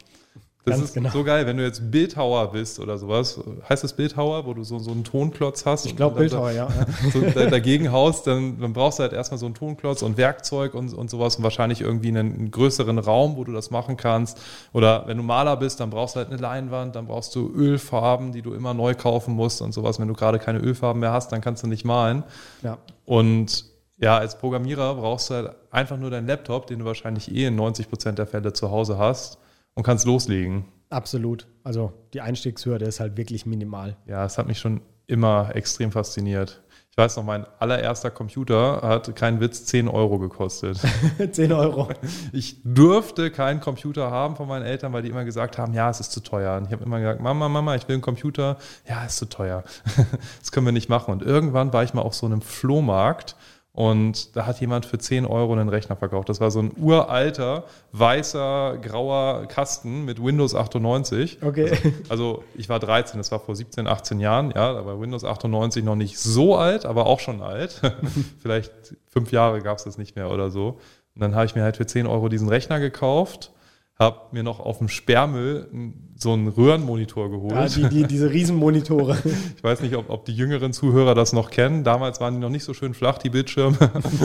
Das 0.68 0.78
Ganz 0.78 0.88
ist 0.90 0.94
genau. 0.94 1.10
so 1.10 1.24
geil, 1.24 1.46
wenn 1.46 1.56
du 1.56 1.64
jetzt 1.64 1.90
Bildhauer 1.90 2.52
bist 2.52 2.78
oder 2.80 2.98
sowas. 2.98 3.40
Heißt 3.68 3.84
das 3.84 3.92
Bildhauer, 3.94 4.46
wo 4.46 4.54
du 4.54 4.64
so, 4.64 4.78
so 4.78 4.90
einen 4.90 5.04
Tonklotz 5.04 5.66
hast? 5.66 5.86
Ich 5.86 5.96
glaube 5.96 6.18
Bildhauer, 6.20 6.50
ja. 6.50 6.68
ja. 6.68 6.86
So 7.12 7.20
da- 7.20 7.46
dagegen 7.46 7.90
haust, 7.92 8.26
dann, 8.26 8.60
dann 8.60 8.72
brauchst 8.72 8.98
du 8.98 9.02
halt 9.02 9.12
erstmal 9.12 9.38
so 9.38 9.46
einen 9.46 9.54
Tonklotz 9.54 10.02
und 10.02 10.16
Werkzeug 10.16 10.74
und, 10.74 10.92
und 10.94 11.10
sowas 11.10 11.36
und 11.36 11.42
wahrscheinlich 11.44 11.80
irgendwie 11.80 12.08
einen, 12.08 12.34
einen 12.34 12.50
größeren 12.50 12.98
Raum, 12.98 13.36
wo 13.36 13.44
du 13.44 13.52
das 13.52 13.70
machen 13.70 13.96
kannst. 13.96 14.38
Oder 14.72 15.04
wenn 15.06 15.16
du 15.16 15.22
Maler 15.22 15.56
bist, 15.56 15.80
dann 15.80 15.90
brauchst 15.90 16.14
du 16.14 16.18
halt 16.18 16.28
eine 16.28 16.38
Leinwand, 16.40 16.96
dann 16.96 17.06
brauchst 17.06 17.34
du 17.34 17.50
Ölfarben, 17.54 18.32
die 18.32 18.42
du 18.42 18.54
immer 18.54 18.74
neu 18.74 18.94
kaufen 18.94 19.34
musst 19.34 19.62
und 19.62 19.72
sowas. 19.72 19.98
Wenn 19.98 20.08
du 20.08 20.14
gerade 20.14 20.38
keine 20.38 20.58
Ölfarben 20.60 21.00
mehr 21.00 21.12
hast, 21.12 21.32
dann 21.32 21.40
kannst 21.40 21.62
du 21.62 21.66
nicht 21.66 21.84
malen. 21.84 22.24
ja. 22.62 22.78
Und 23.04 23.64
ja, 24.00 24.16
als 24.18 24.38
Programmierer 24.38 24.94
brauchst 24.94 25.30
du 25.30 25.34
halt 25.34 25.50
einfach 25.72 25.96
nur 25.96 26.10
deinen 26.10 26.28
Laptop, 26.28 26.68
den 26.68 26.78
du 26.78 26.84
wahrscheinlich 26.84 27.34
eh 27.34 27.46
in 27.46 27.56
90 27.56 27.88
Prozent 27.88 28.18
der 28.18 28.28
Fälle 28.28 28.52
zu 28.52 28.70
Hause 28.70 28.96
hast 28.96 29.38
und 29.78 29.84
kannst 29.84 30.06
loslegen. 30.06 30.64
Absolut. 30.90 31.46
Also 31.62 31.92
die 32.12 32.20
Einstiegshürde 32.20 32.84
ist 32.84 32.98
halt 32.98 33.16
wirklich 33.16 33.46
minimal. 33.46 33.96
Ja, 34.06 34.24
es 34.24 34.36
hat 34.36 34.48
mich 34.48 34.58
schon 34.58 34.80
immer 35.06 35.54
extrem 35.54 35.92
fasziniert. 35.92 36.64
Ich 36.90 36.98
weiß 36.98 37.16
noch, 37.16 37.22
mein 37.22 37.46
allererster 37.60 38.10
Computer 38.10 38.80
hat, 38.82 39.14
kein 39.14 39.40
Witz, 39.40 39.66
10 39.66 39.86
Euro 39.86 40.18
gekostet. 40.18 40.80
10 41.30 41.52
Euro. 41.52 41.90
Ich 42.32 42.60
durfte 42.64 43.30
keinen 43.30 43.60
Computer 43.60 44.10
haben 44.10 44.34
von 44.34 44.48
meinen 44.48 44.64
Eltern, 44.64 44.92
weil 44.92 45.02
die 45.02 45.10
immer 45.10 45.24
gesagt 45.24 45.58
haben, 45.58 45.74
ja, 45.74 45.88
es 45.88 46.00
ist 46.00 46.10
zu 46.10 46.24
teuer. 46.24 46.56
Und 46.56 46.66
ich 46.66 46.72
habe 46.72 46.82
immer 46.82 46.98
gesagt, 46.98 47.20
Mama, 47.20 47.48
Mama, 47.48 47.76
ich 47.76 47.86
will 47.86 47.94
einen 47.94 48.02
Computer. 48.02 48.56
Ja, 48.88 49.04
es 49.04 49.12
ist 49.12 49.18
zu 49.18 49.26
teuer. 49.28 49.62
Das 50.40 50.50
können 50.50 50.66
wir 50.66 50.72
nicht 50.72 50.88
machen. 50.88 51.12
Und 51.12 51.22
irgendwann 51.22 51.72
war 51.72 51.84
ich 51.84 51.94
mal 51.94 52.02
auf 52.02 52.14
so 52.14 52.26
einem 52.26 52.40
Flohmarkt 52.40 53.36
und 53.78 54.34
da 54.34 54.44
hat 54.44 54.60
jemand 54.60 54.86
für 54.86 54.98
10 54.98 55.24
Euro 55.24 55.52
einen 55.52 55.68
Rechner 55.68 55.94
verkauft. 55.94 56.28
Das 56.28 56.40
war 56.40 56.50
so 56.50 56.58
ein 56.58 56.72
uralter, 56.78 57.62
weißer, 57.92 58.76
grauer 58.82 59.46
Kasten 59.46 60.04
mit 60.04 60.20
Windows 60.20 60.56
98. 60.56 61.44
Okay. 61.44 61.70
Also, 61.70 61.94
also 62.08 62.44
ich 62.56 62.68
war 62.68 62.80
13, 62.80 63.18
das 63.18 63.30
war 63.30 63.38
vor 63.38 63.54
17, 63.54 63.86
18 63.86 64.18
Jahren, 64.18 64.50
ja, 64.50 64.72
da 64.72 64.84
war 64.84 65.00
Windows 65.00 65.22
98 65.22 65.84
noch 65.84 65.94
nicht 65.94 66.18
so 66.18 66.56
alt, 66.56 66.86
aber 66.86 67.06
auch 67.06 67.20
schon 67.20 67.40
alt. 67.40 67.80
Vielleicht 68.42 68.72
fünf 69.06 69.30
Jahre 69.30 69.62
gab 69.62 69.78
es 69.78 69.84
das 69.84 69.96
nicht 69.96 70.16
mehr 70.16 70.32
oder 70.32 70.50
so. 70.50 70.80
Und 71.14 71.22
dann 71.22 71.36
habe 71.36 71.46
ich 71.46 71.54
mir 71.54 71.62
halt 71.62 71.76
für 71.76 71.86
10 71.86 72.08
Euro 72.08 72.28
diesen 72.28 72.48
Rechner 72.48 72.80
gekauft, 72.80 73.52
habe 73.98 74.20
mir 74.30 74.44
noch 74.44 74.60
auf 74.60 74.78
dem 74.78 74.88
Sperrmüll 74.88 75.68
so 76.14 76.32
einen 76.32 76.48
Röhrenmonitor 76.48 77.30
geholt. 77.30 77.52
Ja, 77.52 77.66
die, 77.66 77.88
die, 77.88 78.04
diese 78.04 78.30
Riesenmonitore. 78.30 79.18
Ich 79.56 79.64
weiß 79.64 79.80
nicht, 79.80 79.96
ob, 79.96 80.08
ob 80.08 80.24
die 80.24 80.34
jüngeren 80.34 80.72
Zuhörer 80.72 81.14
das 81.14 81.32
noch 81.32 81.50
kennen. 81.50 81.82
Damals 81.82 82.20
waren 82.20 82.34
die 82.34 82.40
noch 82.40 82.48
nicht 82.48 82.62
so 82.62 82.74
schön 82.74 82.94
flach, 82.94 83.18
die 83.18 83.30
Bildschirme, 83.30 83.76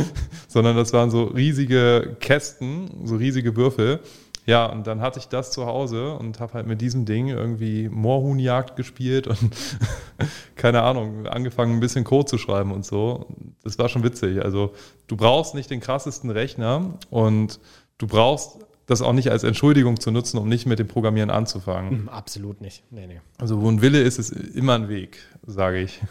sondern 0.47 0.75
das 0.75 0.93
waren 0.93 1.09
so 1.09 1.23
riesige 1.23 2.17
Kästen, 2.19 3.05
so 3.05 3.15
riesige 3.15 3.55
Würfel. 3.55 3.99
Ja, 4.45 4.65
und 4.67 4.85
dann 4.85 5.01
hatte 5.01 5.19
ich 5.19 5.27
das 5.27 5.51
zu 5.51 5.65
Hause 5.65 6.15
und 6.15 6.39
habe 6.39 6.53
halt 6.53 6.67
mit 6.67 6.81
diesem 6.81 7.05
Ding 7.05 7.29
irgendwie 7.29 7.89
Moorhuhnjagd 7.89 8.75
gespielt 8.75 9.25
und 9.25 9.39
keine 10.55 10.83
Ahnung, 10.83 11.27
angefangen 11.27 11.73
ein 11.73 11.79
bisschen 11.79 12.03
Code 12.03 12.25
zu 12.25 12.37
schreiben 12.37 12.71
und 12.71 12.85
so. 12.85 13.25
Das 13.63 13.79
war 13.79 13.89
schon 13.89 14.03
witzig. 14.03 14.43
Also 14.43 14.73
du 15.07 15.15
brauchst 15.15 15.55
nicht 15.55 15.69
den 15.69 15.79
krassesten 15.79 16.29
Rechner 16.29 16.93
und 17.09 17.59
du 17.97 18.07
brauchst 18.07 18.59
das 18.85 19.01
auch 19.01 19.13
nicht 19.13 19.31
als 19.31 19.43
Entschuldigung 19.43 19.99
zu 19.99 20.11
nutzen, 20.11 20.37
um 20.37 20.49
nicht 20.49 20.65
mit 20.65 20.79
dem 20.79 20.87
Programmieren 20.87 21.29
anzufangen. 21.29 21.91
Hm, 21.91 22.09
Absolut 22.09 22.61
nicht. 22.61 22.83
Nee, 22.91 23.07
nee. 23.07 23.21
Also 23.37 23.61
wo 23.61 23.69
ein 23.69 23.81
Wille 23.81 24.01
ist, 24.01 24.19
ist 24.19 24.31
immer 24.31 24.75
ein 24.75 24.89
Weg, 24.89 25.19
sage 25.45 25.79
ich. 25.79 26.01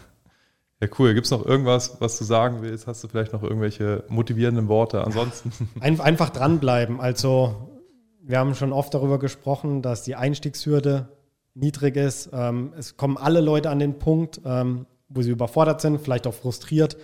Ja, 0.81 0.87
cool. 0.99 1.13
Gibt 1.13 1.25
es 1.25 1.31
noch 1.31 1.45
irgendwas, 1.45 2.01
was 2.01 2.17
du 2.17 2.23
sagen 2.23 2.61
willst? 2.61 2.87
Hast 2.87 3.03
du 3.03 3.07
vielleicht 3.07 3.31
noch 3.33 3.43
irgendwelche 3.43 4.03
motivierenden 4.09 4.67
Worte? 4.67 5.03
Ansonsten, 5.03 5.51
Ein, 5.79 5.99
einfach 6.01 6.29
dranbleiben. 6.29 6.99
Also, 6.99 7.69
wir 8.21 8.39
haben 8.39 8.55
schon 8.55 8.73
oft 8.73 8.93
darüber 8.93 9.19
gesprochen, 9.19 9.81
dass 9.81 10.03
die 10.03 10.15
Einstiegshürde 10.15 11.09
niedrig 11.53 11.95
ist. 11.95 12.29
Ähm, 12.33 12.73
es 12.77 12.97
kommen 12.97 13.17
alle 13.17 13.41
Leute 13.41 13.69
an 13.69 13.79
den 13.79 13.99
Punkt, 13.99 14.41
ähm, 14.45 14.85
wo 15.09 15.21
sie 15.21 15.31
überfordert 15.31 15.81
sind, 15.81 16.01
vielleicht 16.01 16.25
auch 16.27 16.33
frustriert. 16.33 16.97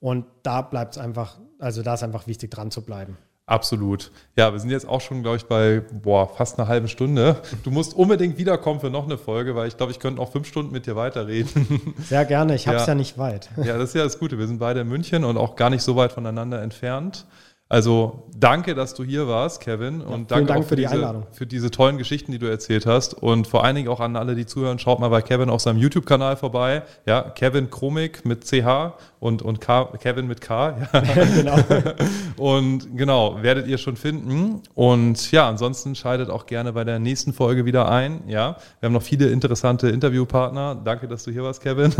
Und 0.00 0.26
da 0.42 0.62
bleibt 0.62 0.96
es 0.96 0.98
einfach, 0.98 1.38
also 1.58 1.82
da 1.82 1.94
ist 1.94 2.02
einfach 2.02 2.26
wichtig, 2.26 2.50
dran 2.50 2.70
zu 2.70 2.82
bleiben. 2.82 3.16
Absolut. 3.52 4.10
Ja, 4.36 4.52
wir 4.52 4.58
sind 4.60 4.70
jetzt 4.70 4.88
auch 4.88 5.00
schon, 5.00 5.22
glaube 5.22 5.36
ich, 5.36 5.44
bei 5.44 5.82
boah, 5.92 6.28
fast 6.28 6.58
einer 6.58 6.68
halben 6.68 6.88
Stunde. 6.88 7.36
Du 7.62 7.70
musst 7.70 7.94
unbedingt 7.94 8.38
wiederkommen 8.38 8.80
für 8.80 8.90
noch 8.90 9.04
eine 9.04 9.18
Folge, 9.18 9.54
weil 9.54 9.68
ich 9.68 9.76
glaube, 9.76 9.92
ich 9.92 9.98
könnte 9.98 10.20
noch 10.20 10.32
fünf 10.32 10.48
Stunden 10.48 10.72
mit 10.72 10.86
dir 10.86 10.96
weiterreden. 10.96 11.94
Sehr 12.08 12.24
gerne, 12.24 12.54
ich 12.54 12.66
habe 12.66 12.78
es 12.78 12.86
Ja. 12.86 12.88
ja. 12.88 12.94
nicht 12.94 13.18
weit. 13.18 13.50
ja, 13.58 13.76
das 13.78 13.90
ist 13.90 13.94
ja 13.94 14.04
das 14.04 14.18
Gute. 14.18 14.38
Wir 14.38 14.46
sind 14.46 14.58
beide 14.58 14.80
in 14.80 14.88
München 14.88 15.24
und 15.24 15.36
auch 15.36 15.54
gar 15.56 15.70
nicht 15.70 15.82
so 15.82 15.96
weit 15.96 16.12
voneinander 16.12 16.62
entfernt. 16.62 17.26
Also 17.72 18.24
danke, 18.38 18.74
dass 18.74 18.92
du 18.92 19.02
hier 19.02 19.28
warst, 19.28 19.62
Kevin. 19.62 20.02
und 20.02 20.30
danke 20.30 20.44
Dank 20.44 20.60
auch 20.60 20.68
für 20.68 20.76
die 20.76 20.82
diese, 20.82 20.92
Einladung. 20.94 21.26
für 21.32 21.46
diese 21.46 21.70
tollen 21.70 21.96
Geschichten, 21.96 22.30
die 22.30 22.38
du 22.38 22.44
erzählt 22.44 22.84
hast. 22.84 23.14
Und 23.14 23.46
vor 23.46 23.64
allen 23.64 23.76
Dingen 23.76 23.88
auch 23.88 24.00
an 24.00 24.14
alle, 24.14 24.34
die 24.34 24.44
zuhören, 24.44 24.78
schaut 24.78 25.00
mal 25.00 25.08
bei 25.08 25.22
Kevin 25.22 25.48
auf 25.48 25.62
seinem 25.62 25.78
YouTube-Kanal 25.78 26.36
vorbei. 26.36 26.82
Ja, 27.06 27.22
Kevin 27.22 27.70
Chromik 27.70 28.26
mit 28.26 28.44
CH 28.44 28.92
und, 29.20 29.40
und 29.40 29.62
K, 29.62 29.86
Kevin 29.98 30.26
mit 30.26 30.42
K. 30.42 30.76
Ja. 30.92 31.00
genau. 31.34 31.56
Und 32.36 32.96
genau, 32.96 33.42
werdet 33.42 33.68
ihr 33.68 33.78
schon 33.78 33.96
finden. 33.96 34.62
Und 34.74 35.30
ja, 35.30 35.48
ansonsten 35.48 35.94
schaltet 35.94 36.28
auch 36.28 36.46
gerne 36.46 36.72
bei 36.72 36.84
der 36.84 36.98
nächsten 36.98 37.32
Folge 37.32 37.64
wieder 37.64 37.88
ein. 37.88 38.24
Ja, 38.26 38.56
wir 38.80 38.88
haben 38.88 38.92
noch 38.92 39.02
viele 39.02 39.28
interessante 39.28 39.88
Interviewpartner. 39.88 40.74
Danke, 40.74 41.08
dass 41.08 41.24
du 41.24 41.30
hier 41.30 41.44
warst, 41.44 41.62
Kevin. 41.62 41.94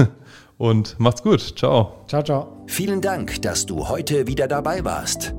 Und 0.58 0.98
macht's 0.98 1.22
gut. 1.22 1.56
Ciao. 1.56 2.04
Ciao, 2.08 2.22
ciao. 2.22 2.64
Vielen 2.66 3.00
Dank, 3.00 3.40
dass 3.42 3.64
du 3.64 3.88
heute 3.88 4.26
wieder 4.26 4.48
dabei 4.48 4.84
warst. 4.84 5.34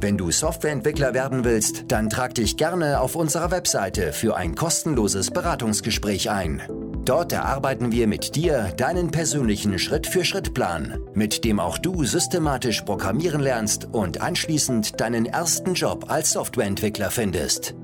Wenn 0.00 0.16
du 0.16 0.30
Softwareentwickler 0.30 1.12
werden 1.12 1.42
willst, 1.42 1.86
dann 1.88 2.08
trag 2.08 2.34
dich 2.34 2.56
gerne 2.56 3.00
auf 3.00 3.16
unserer 3.16 3.50
Webseite 3.50 4.12
für 4.12 4.36
ein 4.36 4.54
kostenloses 4.54 5.32
Beratungsgespräch 5.32 6.30
ein. 6.30 6.62
Dort 7.04 7.32
erarbeiten 7.32 7.90
wir 7.90 8.06
mit 8.06 8.36
dir 8.36 8.72
deinen 8.76 9.10
persönlichen 9.10 9.76
Schritt-für-Schritt-Plan, 9.78 11.00
mit 11.14 11.44
dem 11.44 11.58
auch 11.58 11.78
du 11.78 12.04
systematisch 12.04 12.82
programmieren 12.82 13.40
lernst 13.40 13.88
und 13.90 14.20
anschließend 14.20 15.00
deinen 15.00 15.26
ersten 15.26 15.74
Job 15.74 16.04
als 16.08 16.32
Softwareentwickler 16.32 17.10
findest. 17.10 17.74